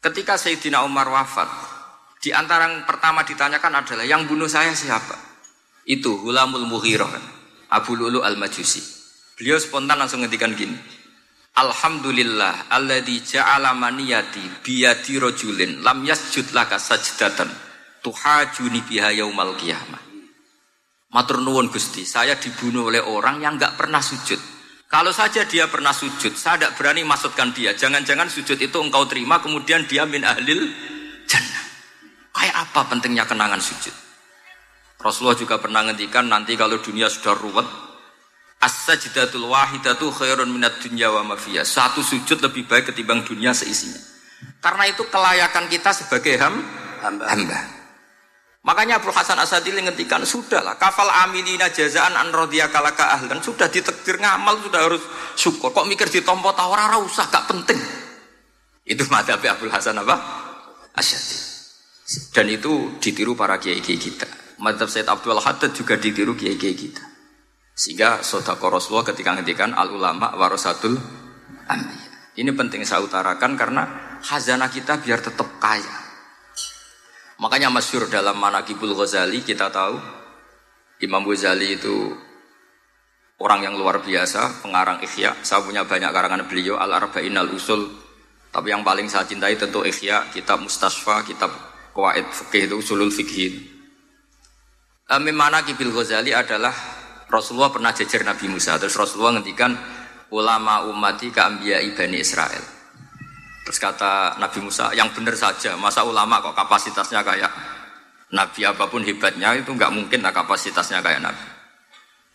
[0.00, 1.50] Ketika Sayyidina Umar wafat,
[2.22, 5.18] di antara yang pertama ditanyakan adalah yang bunuh saya siapa?
[5.84, 7.40] Itu Hulamul Mughirah.
[7.70, 8.82] Abu Lulu Al-Majusi.
[9.38, 10.74] Beliau spontan langsung ngendikan gini.
[11.54, 17.50] Alhamdulillah alladzi ja'ala maniyati biyadi rajulin lam yasjud laka sajdatan
[18.02, 20.02] tuhajuni biha yaumal qiyamah.
[21.10, 24.38] Matur nuwun Gusti, saya dibunuh oleh orang yang enggak pernah sujud.
[24.90, 27.70] Kalau saja dia pernah sujud, saya tidak berani maksudkan dia.
[27.78, 30.66] Jangan-jangan sujud itu engkau terima, kemudian dia min ahlil
[31.30, 31.64] jannah.
[32.34, 33.94] Kayak apa pentingnya kenangan sujud?
[34.98, 37.70] Rasulullah juga pernah ngendikan nanti kalau dunia sudah ruwet,
[38.58, 41.62] as-sajdatul wahidatu khairun minat dunya wa mafiyah.
[41.62, 44.02] Satu sujud lebih baik ketimbang dunia seisinya.
[44.58, 46.66] Karena itu kelayakan kita sebagai ham,
[46.98, 47.24] hamba.
[47.30, 47.79] hamba.
[48.60, 52.28] Makanya Abu Hasan Asadili ngendikan sudahlah kafal amilina jazaan an
[52.68, 55.00] kalaka ahlan sudah ditekdir ngamal sudah harus
[55.32, 55.72] syukur.
[55.72, 57.80] Kok mikir ditompo tawar usah gak penting.
[58.84, 60.16] Itu madzhab Abu Hasan apa?
[60.92, 61.36] Asyadi.
[62.34, 64.26] Dan itu ditiru para kiai-kiai kita.
[64.60, 67.04] Madhab Said Abdul Haddad juga ditiru kiai-kiai kita.
[67.72, 71.00] Sehingga sodako Rasulullah ketika ngendikan al ulama warasatul
[71.64, 72.08] anbiya.
[72.36, 73.82] Ini penting saya utarakan karena
[74.20, 76.09] khazanah kita biar tetap kaya.
[77.40, 79.96] Makanya masyur dalam Manakibul Ghazali kita tahu
[81.00, 82.12] Imam Ghazali itu
[83.40, 85.40] orang yang luar biasa, pengarang Ikhya.
[85.40, 87.88] Saya punya banyak karangan beliau Al Arba'in Al Usul.
[88.52, 91.48] Tapi yang paling saya cintai tentu Ikhya, kitab Mustasfa, kitab
[91.96, 93.80] Qawaid Fikih itu Usulul Fikih.
[95.10, 96.76] Memana Kibil Ghazali adalah
[97.32, 98.76] Rasulullah pernah jajar Nabi Musa.
[98.76, 99.74] Terus Rasulullah ngendikan
[100.30, 102.79] ulama umati keambia ibani Israel.
[103.66, 107.52] Terus kata Nabi Musa, yang benar saja, masa ulama kok kapasitasnya kayak
[108.32, 111.46] Nabi apa pun hebatnya itu nggak mungkin lah kapasitasnya kayak Nabi.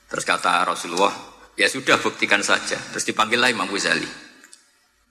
[0.06, 1.12] Terus kata Rasulullah,
[1.58, 2.78] ya sudah buktikan saja.
[2.94, 4.08] Terus dipanggillah Imam Ghazali.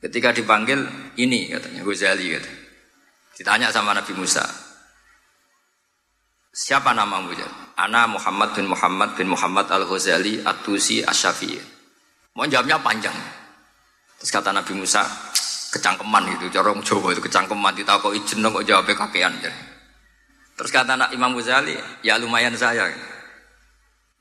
[0.00, 0.84] Ketika dipanggil,
[1.18, 2.60] ini katanya Ghazali katanya.
[3.34, 4.46] Ditanya sama Nabi Musa,
[6.54, 7.34] Siapa namamu?
[7.74, 11.58] Ana Muhammad bin Muhammad bin Muhammad Al-Ghazali At-Tusi Asy-Syafi'i.
[12.38, 13.14] Mau jawabnya panjang.
[14.22, 15.02] Terus kata Nabi Musa,
[15.74, 19.34] kecangkeman itu, cara Jawa itu kecangkeman ditakoki jeneng kok jawabnya kakean.
[20.54, 21.74] Terus kata anak Imam Ghazali,
[22.06, 22.86] ya lumayan saya.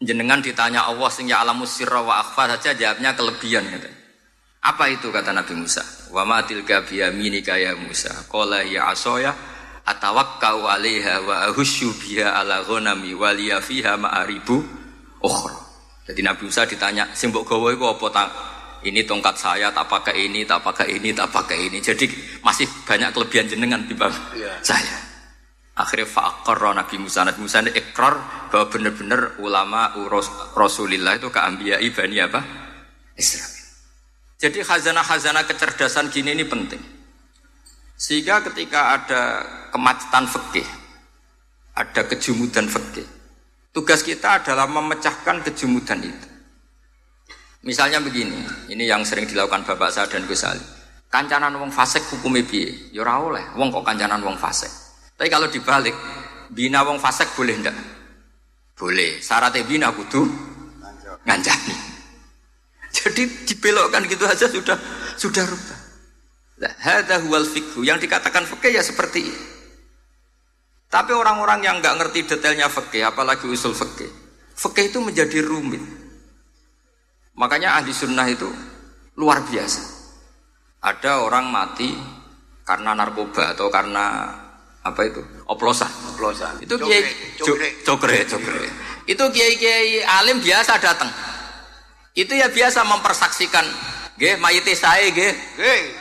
[0.01, 3.87] Jenengan ditanya Allah sing ya alamus sirra wa akhfa saja jawabnya kelebihan gitu.
[4.63, 5.85] Apa itu kata Nabi Musa?
[6.09, 8.11] Wa ma tilka biyaminika ya Musa.
[8.27, 9.31] Qala ya asoya
[9.83, 11.91] atawakkau 'alaiha wa ahusyu
[12.23, 14.63] ala ghanami wa liya fiha ma'aribu
[15.23, 15.55] ukhra.
[16.03, 18.27] Jadi Nabi Musa ditanya, "Sing mbok gawa iku apa?
[18.83, 22.05] Ini tongkat saya, tak pakai ini, tak pakai ini, tak pakai ini." Jadi
[22.43, 24.59] masih banyak kelebihan jenengan di yeah.
[24.59, 25.13] saya.
[25.73, 28.13] Akhirnya faqarra Nabi Musa, Nabi Musa ini ikrar
[28.53, 32.45] bahwa benar-benar ulama uros, Rasulillah itu keambiya ibani apa?
[33.17, 33.49] Israel.
[34.37, 36.83] Jadi khazanah-khazanah kecerdasan gini ini penting.
[37.95, 39.21] Sehingga ketika ada
[39.71, 40.67] kemacetan fikih,
[41.73, 43.07] ada kejumudan fikih,
[43.71, 46.27] tugas kita adalah memecahkan kejumudan itu.
[47.63, 48.43] Misalnya begini,
[48.75, 50.59] ini yang sering dilakukan Bapak saya dan Gus Ali.
[51.07, 52.91] Kancanan wong fasik hukum piye?
[52.91, 54.67] Ya ora oleh, wong kok kancanan wong fasik.
[55.15, 55.95] Tapi kalau dibalik,
[56.51, 57.75] bina wong fasik boleh ndak?
[58.75, 59.23] Boleh.
[59.23, 60.27] Syaratnya bina kudu
[61.23, 61.75] ngancani.
[62.99, 64.75] Jadi dibelokkan gitu aja sudah
[65.15, 65.79] sudah rubah.
[66.83, 67.87] Hada huwal fikhu.
[67.87, 69.43] Yang dikatakan fikih ya seperti ini.
[70.91, 74.11] Tapi orang-orang yang nggak ngerti detailnya fikih, apalagi usul fikih,
[74.53, 76.02] fikih itu menjadi rumit.
[77.33, 78.49] Makanya ahli sunnah itu
[79.17, 79.81] luar biasa.
[80.83, 81.95] Ada orang mati
[82.61, 84.29] karena narkoba atau karena
[84.83, 85.89] apa itu oplosan.
[86.13, 86.61] Oplosan.
[86.61, 87.03] Itu kiai
[87.81, 88.67] cokre cokre.
[89.09, 91.09] Itu kiai kiai alim biasa datang.
[92.13, 93.65] Itu ya biasa mempersaksikan
[94.13, 95.09] Nggih, mayite saya.
[95.09, 95.33] Nggih.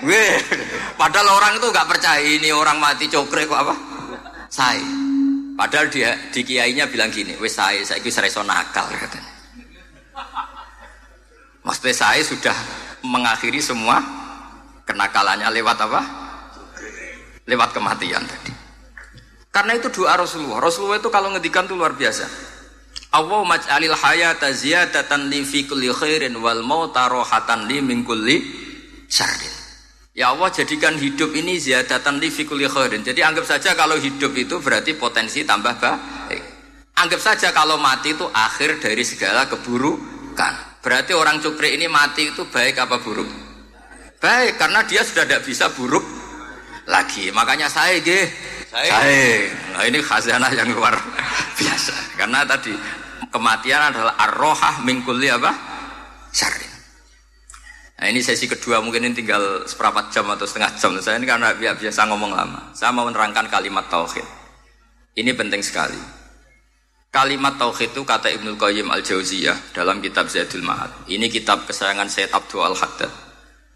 [0.05, 0.33] Nggih.
[1.01, 3.75] Padahal orang itu nggak percaya ini orang mati cokre kok apa?
[4.53, 4.85] Saya.
[5.57, 9.33] Padahal dia di kiainya bilang gini, wes saya, saya itu nakal katanya.
[11.63, 12.57] Maksudnya saya sudah
[13.07, 14.03] mengakhiri semua
[14.83, 16.01] kenakalannya lewat apa?
[17.47, 18.53] Lewat kematian tadi.
[19.53, 20.59] Karena itu doa Rasulullah.
[20.65, 22.25] Rasulullah itu kalau ngedikan itu luar biasa.
[23.13, 28.41] Allah maj'alil hayata ziyadatan li fi kulli khairin wal mauta rohatan li min kulli
[29.13, 29.53] syarrin.
[30.17, 33.05] Ya Allah jadikan hidup ini ziyadatan li fi kulli khairin.
[33.05, 36.43] Jadi anggap saja kalau hidup itu berarti potensi tambah baik.
[36.97, 40.72] Anggap saja kalau mati itu akhir dari segala keburukan.
[40.83, 43.31] Berarti orang cukri ini mati itu baik apa buruk?
[44.19, 46.03] Baik, karena dia sudah tidak bisa buruk
[46.91, 47.31] lagi.
[47.31, 48.27] Makanya saya ge,
[48.67, 49.07] saya.
[49.75, 50.99] Nah ini khazanah yang luar
[51.59, 52.19] biasa.
[52.19, 52.75] Karena tadi
[53.31, 55.55] kematian adalah arrohah mingkuli apa?
[56.35, 56.67] Syari.
[58.03, 60.99] Nah ini sesi kedua mungkin ini tinggal seperempat jam atau setengah jam.
[60.99, 62.75] Saya ini karena biasa ngomong lama.
[62.75, 64.27] Saya mau menerangkan kalimat tauhid.
[65.15, 66.22] Ini penting sekali.
[67.13, 71.13] Kalimat tauhid itu kata Ibnu Qayyim Al-Jauziyah dalam kitab Zaidul Ma'ad.
[71.13, 73.13] Ini kitab kesayangan Sayyid Abdul Al-Haddad.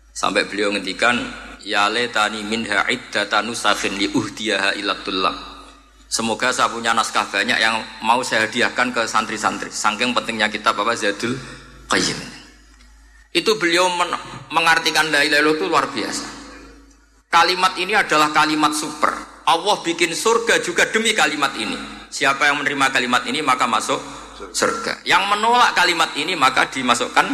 [0.08, 1.20] Sampai beliau ngendikan
[1.60, 5.36] ya letani minha iddatanu nusakhin li uhdiyaha ilatullah.
[6.08, 9.68] Semoga saya punya naskah banyak yang mau saya hadiahkan ke santri-santri.
[9.68, 11.36] Saking pentingnya kitab apa Zaidul
[11.92, 12.16] Qayyim.
[13.36, 14.16] Itu beliau men
[14.48, 16.24] mengartikan la ilaha itu luar biasa.
[17.28, 19.12] Kalimat ini adalah kalimat super.
[19.44, 21.95] Allah bikin surga juga demi kalimat ini.
[22.16, 24.00] Siapa yang menerima kalimat ini maka masuk
[24.56, 25.04] surga.
[25.04, 27.28] Yang menolak kalimat ini maka dimasukkan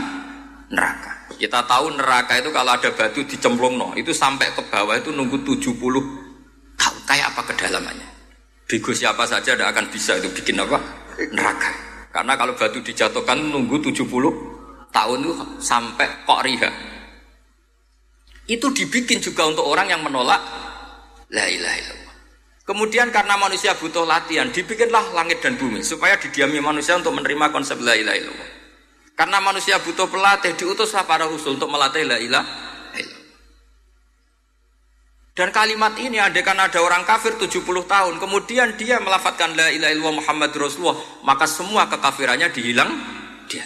[0.75, 1.31] neraka.
[1.39, 5.47] Kita tahu neraka itu kalau ada batu dicemplung no, itu sampai ke bawah itu nunggu
[5.47, 5.79] 70
[6.75, 6.99] tahun.
[7.07, 8.09] Kayak apa kedalamannya?
[8.67, 10.83] Bego siapa saja tidak akan bisa itu bikin apa?
[11.31, 11.71] Neraka.
[12.11, 14.03] Karena kalau batu dijatuhkan nunggu 70
[14.91, 16.71] tahun itu sampai kok riha.
[18.51, 20.43] Itu dibikin juga untuk orang yang menolak
[21.31, 22.12] la ilaha illallah.
[22.63, 27.79] Kemudian karena manusia butuh latihan, dibikinlah langit dan bumi supaya didiami manusia untuk menerima konsep
[27.83, 28.51] la ilaha illallah.
[29.19, 32.73] Karena manusia butuh pelatih, diutuslah para rasul untuk melatih la ilaha
[35.33, 40.17] dan kalimat ini kan ada orang kafir 70 tahun, kemudian dia melafatkan la ilaha illallah
[40.21, 42.93] Muhammad Rasulullah, maka semua kekafirannya dihilang
[43.49, 43.65] dia.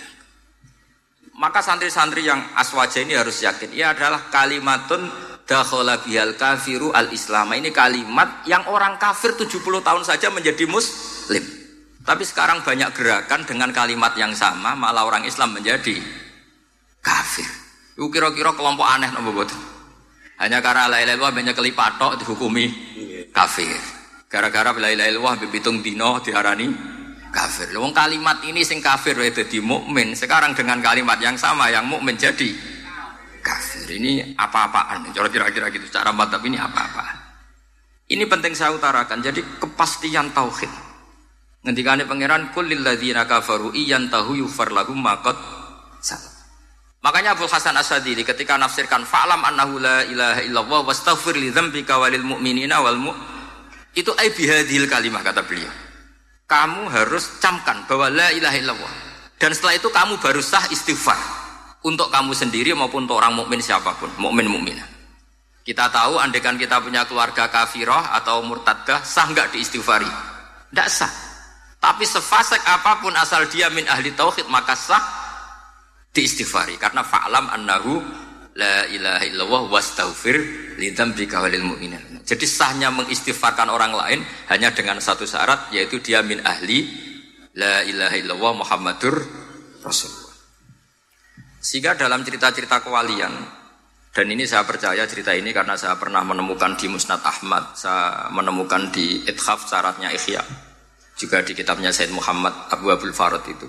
[1.34, 5.10] Maka santri-santri yang aswaja ini harus yakin, ia adalah kalimatun
[5.46, 11.42] dakhala bihal kafiru al islam ini kalimat yang orang kafir 70 tahun saja menjadi muslim.
[12.06, 15.98] Tapi sekarang banyak gerakan dengan kalimat yang sama malah orang Islam menjadi
[17.02, 17.50] kafir.
[17.98, 19.58] Itu kira-kira kelompok aneh nopo betul
[20.36, 22.68] hanya karena la ilaha banyak kelipatok dihukumi
[23.32, 23.72] kafir.
[24.28, 26.68] Gara-gara la ilaha illallah bibitung dino diarani
[27.32, 27.72] kafir.
[27.80, 32.20] Wong kalimat ini sing kafir itu di mukmin sekarang dengan kalimat yang sama yang mukmin
[32.20, 32.52] jadi
[33.40, 33.75] kafir.
[33.94, 35.10] Ini apa-apaan.
[35.14, 35.86] Cara kira-kira gitu.
[35.92, 37.16] Cara mantap ini apa-apaan.
[38.10, 39.22] Ini penting saya utarakan.
[39.22, 40.70] Jadi kepastian tauhid.
[41.66, 45.34] Ngendikane pangeran kulil ladzina kafaru iyan tahu yufar lahum maqad
[47.02, 52.26] Makanya Abu Hasan Asadili ketika nafsirkan fa'lam annahu la ilaha illallah wastaghfir li dzambika walil
[52.26, 53.14] mu'minina wal mu
[53.94, 55.70] itu ai bihadhil kalimah kata beliau.
[56.50, 58.92] Kamu harus camkan bahwa la ilaha illallah.
[59.38, 61.45] Dan setelah itu kamu baru sah istighfar
[61.86, 64.86] untuk kamu sendiri maupun untuk orang mukmin siapa pun, mukmin mukminah.
[65.62, 70.06] Kita tahu andekan kita punya keluarga kafirah atau murtadah sah nggak diistighfari?
[70.70, 71.10] Tidak sah.
[71.78, 75.02] Tapi sefasek apa pun asal dia min ahli tauhid maka sah
[76.10, 77.98] diistighfari karena fa'lam annahu
[78.56, 80.38] la ilaha illallah wastaghfir
[80.78, 82.22] lidzambika walil mu'minin.
[82.26, 84.20] Jadi sahnya mengistighfarkan orang lain
[84.50, 86.86] hanya dengan satu syarat yaitu dia min ahli
[87.54, 89.14] la ilaha illallah Muhammadur
[89.82, 90.25] Rasul.
[91.66, 93.34] Sehingga dalam cerita-cerita kewalian,
[94.14, 98.94] dan ini saya percaya cerita ini karena saya pernah menemukan di Musnad Ahmad, saya menemukan
[98.94, 100.46] di Ithaf syaratnya Ikhya,
[101.18, 103.66] juga di kitabnya Said Muhammad Abu Abdul Farad itu.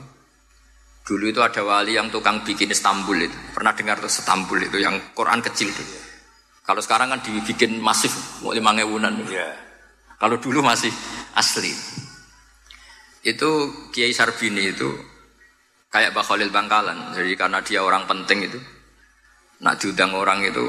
[1.09, 3.37] Dulu itu ada wali yang tukang bikin Istanbul itu.
[3.57, 5.81] Pernah dengar tuh Istanbul itu yang Quran kecil itu.
[6.61, 8.13] Kalau sekarang kan dibikin masif,
[8.45, 9.25] mau lima ngewunan.
[9.25, 9.57] Yeah.
[10.21, 10.93] Kalau dulu masih
[11.33, 11.73] asli.
[13.25, 15.16] Itu Kiai Sarbini itu
[15.91, 16.97] kayak Mbak Khalil Bangkalan.
[17.15, 18.59] Jadi karena dia orang penting itu,
[19.63, 20.65] nak diundang orang itu,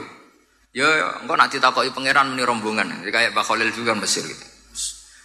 [0.75, 0.87] ya
[1.23, 3.05] engkau nak ditakoi pangeran meni rombongan.
[3.05, 4.47] Jadi kayak Mbak Khalil juga Mesir gitu.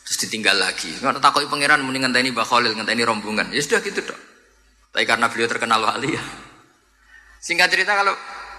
[0.03, 0.91] Terus ditinggal lagi.
[0.99, 3.53] Enggak takoi pangeran meni ngenteni Mbak Khalil, ngenteni rombongan.
[3.55, 4.19] Ya sudah gitu dok.
[4.93, 6.23] Tapi karena beliau terkenal wali ya.
[7.41, 8.13] Singkat cerita kalau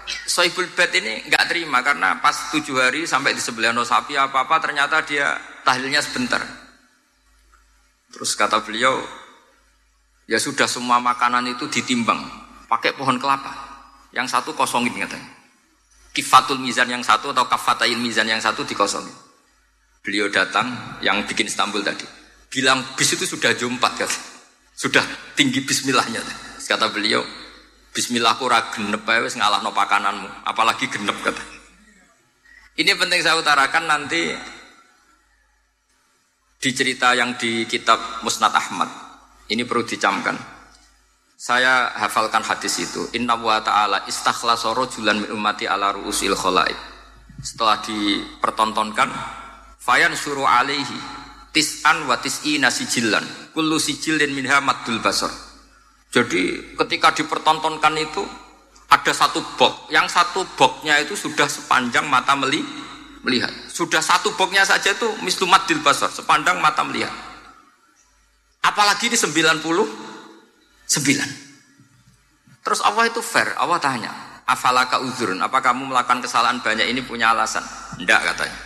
[0.05, 4.61] Soibul Bed ini nggak terima karena pas tujuh hari sampai di sebelah sapi apa apa
[4.61, 5.33] ternyata dia
[5.65, 6.43] tahlilnya sebentar.
[8.13, 9.01] Terus kata beliau,
[10.25, 12.25] Ya sudah semua makanan itu ditimbang
[12.65, 13.73] pakai pohon kelapa.
[14.15, 15.27] yang satu kosongin katanya.
[16.15, 19.11] Kifatul mizan yang satu atau kafatail mizan yang satu dikosongin.
[19.99, 20.71] Beliau datang
[21.03, 22.07] yang bikin Istanbul tadi.
[22.47, 24.19] Bilang bis itu sudah jumpat kata.
[24.71, 25.03] Sudah
[25.35, 26.23] tinggi bismillahnya.
[26.63, 27.27] Kata beliau,
[27.91, 31.43] bismillah aku genep ae wis ngalahno pakananmu, apalagi genep kata.
[32.79, 34.31] Ini penting saya utarakan nanti
[36.59, 39.04] di cerita yang di kitab Musnad Ahmad.
[39.45, 40.33] Ini perlu dicamkan.
[41.35, 43.05] Saya hafalkan hadis itu.
[43.13, 46.73] Inna wa ta'ala istakhlasa rajulan min ummati ala ru'usil khalaik.
[47.43, 49.09] Setelah dipertontonkan,
[49.77, 50.97] fayan suruh alaihi
[51.53, 53.53] tis'an wa tis'ina sijillan.
[53.53, 55.29] Kullu sijillin minha maddul basar.
[56.09, 58.23] Jadi ketika dipertontonkan itu
[58.89, 62.63] ada satu bok, yang satu boknya itu sudah sepanjang mata meli,
[63.21, 63.51] melihat.
[63.67, 67.11] Sudah satu boknya saja itu mislumat dil basar, sepandang mata melihat.
[68.65, 70.05] Apalagi di 90
[70.85, 71.29] Sembilan.
[72.61, 73.53] Terus Allah itu fair.
[73.57, 77.61] Allah tanya, afalaka uzurun, apa kamu melakukan kesalahan banyak ini punya alasan?
[77.97, 78.59] Tidak katanya.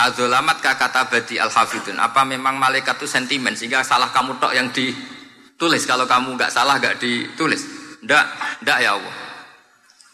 [0.00, 1.98] Azolamat kata badi al hafidun.
[2.00, 6.78] Apa memang malaikat itu sentimen sehingga salah kamu tok yang ditulis kalau kamu nggak salah
[6.78, 7.62] nggak ditulis?
[8.00, 8.24] Tidak,
[8.64, 9.14] tidak ya Allah.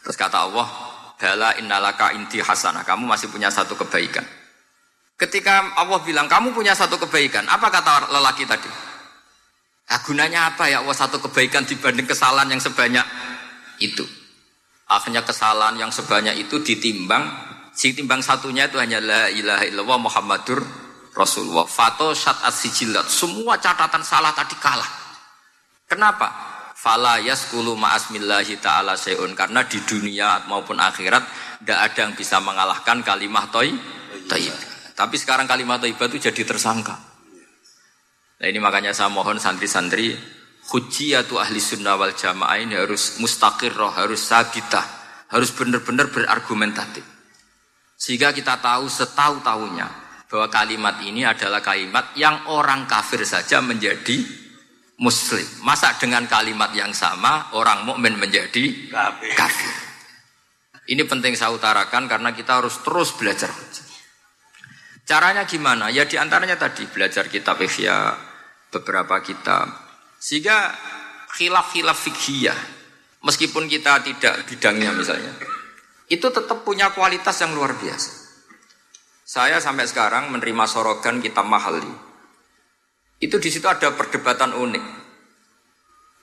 [0.03, 0.67] Terus kata Allah,
[1.17, 2.83] bala innalaka inti hasanah.
[2.83, 4.27] Kamu masih punya satu kebaikan.
[5.17, 8.69] Ketika Allah bilang kamu punya satu kebaikan, apa kata lelaki tadi?
[9.87, 13.07] Nah, gunanya apa ya Allah satu kebaikan dibanding kesalahan yang sebanyak
[13.81, 14.05] itu?
[14.93, 17.33] Akhirnya kesalahan yang sebanyak itu ditimbang,
[17.73, 20.61] si timbang satunya itu hanya la ilaha illallah Muhammadur
[21.17, 21.65] Rasulullah.
[21.65, 23.09] Fato syat sijilat.
[23.09, 24.91] Semua catatan salah tadi kalah.
[25.89, 26.29] Kenapa?
[26.77, 29.33] Fala yaskulu ma'asmillahi ta'ala se'un.
[29.33, 31.25] Karena di dunia maupun akhirat
[31.65, 33.73] tidak ada yang bisa mengalahkan kalimah toy,
[34.29, 34.45] toy.
[34.97, 36.97] Tapi sekarang kalimah toibah itu jadi tersangka.
[38.41, 40.17] Nah ini makanya saya mohon santri-santri
[40.73, 43.21] hujiyatu ahli sunnah wal jamaah ini harus
[43.77, 44.85] roh, harus sabitah,
[45.29, 47.05] harus benar-benar berargumentatif.
[47.97, 49.89] Sehingga kita tahu setahu-tahunya
[50.29, 54.21] bahwa kalimat ini adalah kalimat yang orang kafir saja menjadi
[55.01, 55.45] muslim.
[55.65, 59.33] Masa dengan kalimat yang sama orang mukmin menjadi kafir.
[59.37, 59.73] kafir.
[60.87, 63.51] Ini penting saya utarakan karena kita harus terus belajar.
[65.07, 65.87] Caranya gimana?
[65.87, 68.19] Ya di antaranya tadi belajar kitab Ihya,
[68.75, 69.71] beberapa kitab.
[70.19, 70.75] Sehingga
[71.31, 72.59] khilaf-khilaf fikhiyah,
[73.23, 75.31] meskipun kita tidak bidangnya misalnya,
[76.11, 78.27] itu tetap punya kualitas yang luar biasa.
[79.23, 81.95] Saya sampai sekarang menerima sorogan kitab Mahali.
[83.23, 84.85] Itu di situ ada perdebatan unik.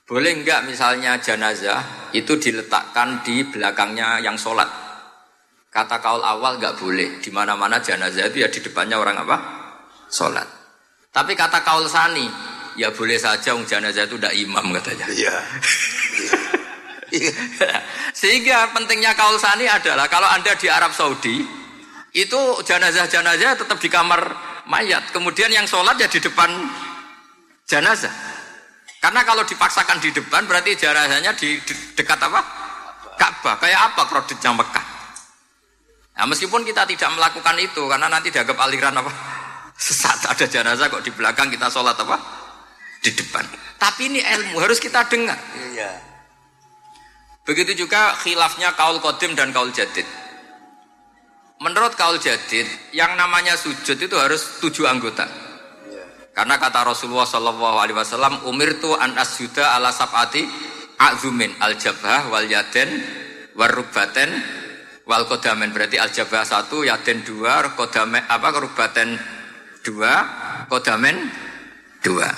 [0.04, 4.83] Boleh enggak misalnya jenazah itu diletakkan di belakangnya yang sholat?
[5.74, 7.18] Kata kaul awal enggak boleh.
[7.18, 9.36] Di mana-mana jenazah itu ya di depannya orang apa?
[10.06, 10.46] Sholat.
[11.10, 12.30] Tapi kata kaul sani,
[12.78, 15.06] ya boleh saja wong jenazah itu tidak imam katanya.
[15.10, 15.34] Iya.
[18.22, 21.42] Sehingga pentingnya kaul sani adalah kalau anda di Arab Saudi
[22.14, 24.30] itu jenazah-jenazah tetap di kamar
[24.70, 25.10] mayat.
[25.10, 26.54] Kemudian yang sholat ya di depan
[27.66, 28.14] jenazah.
[29.02, 32.40] Karena kalau dipaksakan di depan berarti jenazahnya di, di dekat apa?
[33.18, 33.58] Ka'bah.
[33.58, 34.93] Kayak apa kreditnya Mekah?
[36.14, 39.10] Nah, meskipun kita tidak melakukan itu karena nanti dianggap aliran apa?
[39.84, 42.16] Sesat ada jenazah kok di belakang kita sholat apa?
[43.02, 43.42] Di depan.
[43.74, 45.36] Tapi ini ilmu harus kita dengar.
[45.74, 45.90] Iya.
[47.44, 50.06] Begitu juga khilafnya kaul kodim dan kaul jadid.
[51.60, 52.64] Menurut kaul jadid,
[52.96, 55.28] yang namanya sujud itu harus tujuh anggota.
[55.90, 56.32] Iya.
[56.32, 60.46] Karena kata Rasulullah Shallallahu Alaihi Wasallam, umir tu an asjuda ala sabati
[60.96, 62.88] azumin al jabah wal yaden
[63.52, 64.30] warubaten
[65.04, 69.16] wal kodamen berarti al jabah satu yaden dua kodamen apa kerubaten
[69.84, 70.12] dua
[70.68, 71.16] kodamen
[72.00, 72.28] dua.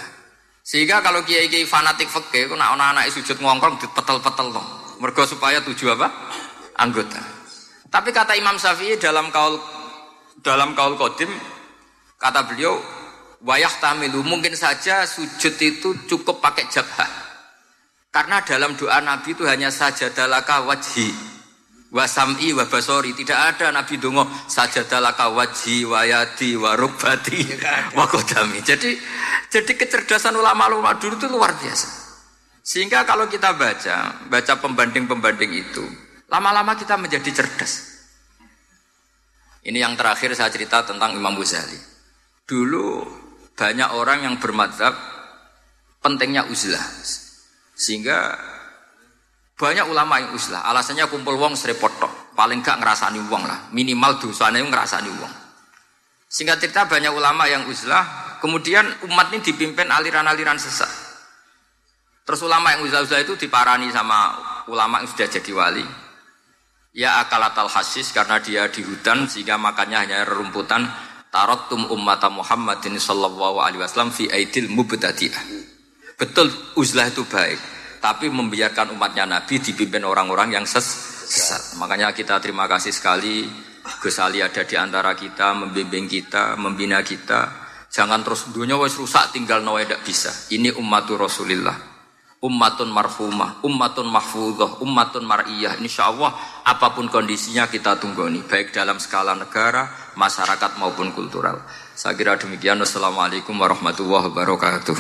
[0.67, 5.63] Sehingga kalau kiai kiai fanatik fakih, nak anak anak sujud ngongkrong dipetel-petel dong mergo supaya
[5.63, 6.09] tujuh apa?
[6.83, 7.23] Anggota.
[7.87, 9.57] Tapi kata Imam Syafi'i dalam kaul
[10.43, 11.31] dalam kaul kodim
[12.19, 12.77] kata beliau
[13.45, 17.09] wayah tamilu mungkin saja sujud itu cukup pakai jabah
[18.13, 21.36] karena dalam doa Nabi itu hanya saja dalaka wajhi
[21.91, 23.15] wasam'i wa basori.
[23.15, 27.41] Tidak ada nabi dongo sajadalaka wajhi wa yadi wa rukbati.
[27.97, 28.97] Wa kodami jadi
[29.51, 31.89] jadi kecerdasan ulama-ulama dulu itu luar biasa.
[32.67, 35.85] Sehingga kalau kita baca baca pembanding-pembanding itu
[36.27, 37.95] lama-lama kita menjadi cerdas.
[39.67, 41.79] Ini yang terakhir saya cerita tentang Imam Ghazali.
[42.47, 43.03] Dulu
[43.59, 44.95] banyak orang yang bermadzhab
[45.99, 46.87] pentingnya uzlah.
[47.75, 48.39] Sehingga
[49.57, 52.13] banyak ulama yang uslah, alasannya kumpul wong serepot tok.
[52.37, 55.33] Paling gak ngerasani wong lah, minimal dosanya ngerasani wong.
[56.29, 60.93] Singkat cerita banyak ulama yang uslah, kemudian umat ini dipimpin aliran-aliran sesat.
[62.29, 64.37] Terus ulama yang uslah-uslah itu diparani sama
[64.69, 65.87] ulama yang sudah jadi wali.
[66.93, 70.85] Ya akalatal hasis karena dia di hutan sehingga makannya hanya rerumputan.
[71.33, 75.45] Tarotum ummata Muhammadin sallallahu alaihi wasallam fi aidil mubtadi'ah.
[76.17, 76.49] Betul
[76.81, 77.61] uzlah itu baik,
[78.07, 81.75] tapi membiarkan umatnya Nabi dipimpin orang-orang yang sesat.
[81.83, 83.43] Makanya kita terima kasih sekali
[83.99, 87.67] Gus Ali ada di antara kita, membimbing kita, membina kita.
[87.91, 90.31] Jangan terus dunia wes rusak tinggal nawa tidak bisa.
[90.55, 91.99] Ini umatur Rasulillah
[92.47, 95.83] ummatun marhumah, ummatun mahfudah, ummatun mar'iyah.
[95.83, 96.31] Insya Allah
[96.63, 101.59] apa pun kondisinya kita tunggu nih, baik dalam skala negara, masyarakat maupun kultural.
[101.97, 102.79] Saya kira demikian.
[102.79, 104.97] Wassalamualaikum warahmatullahi wabarakatuh.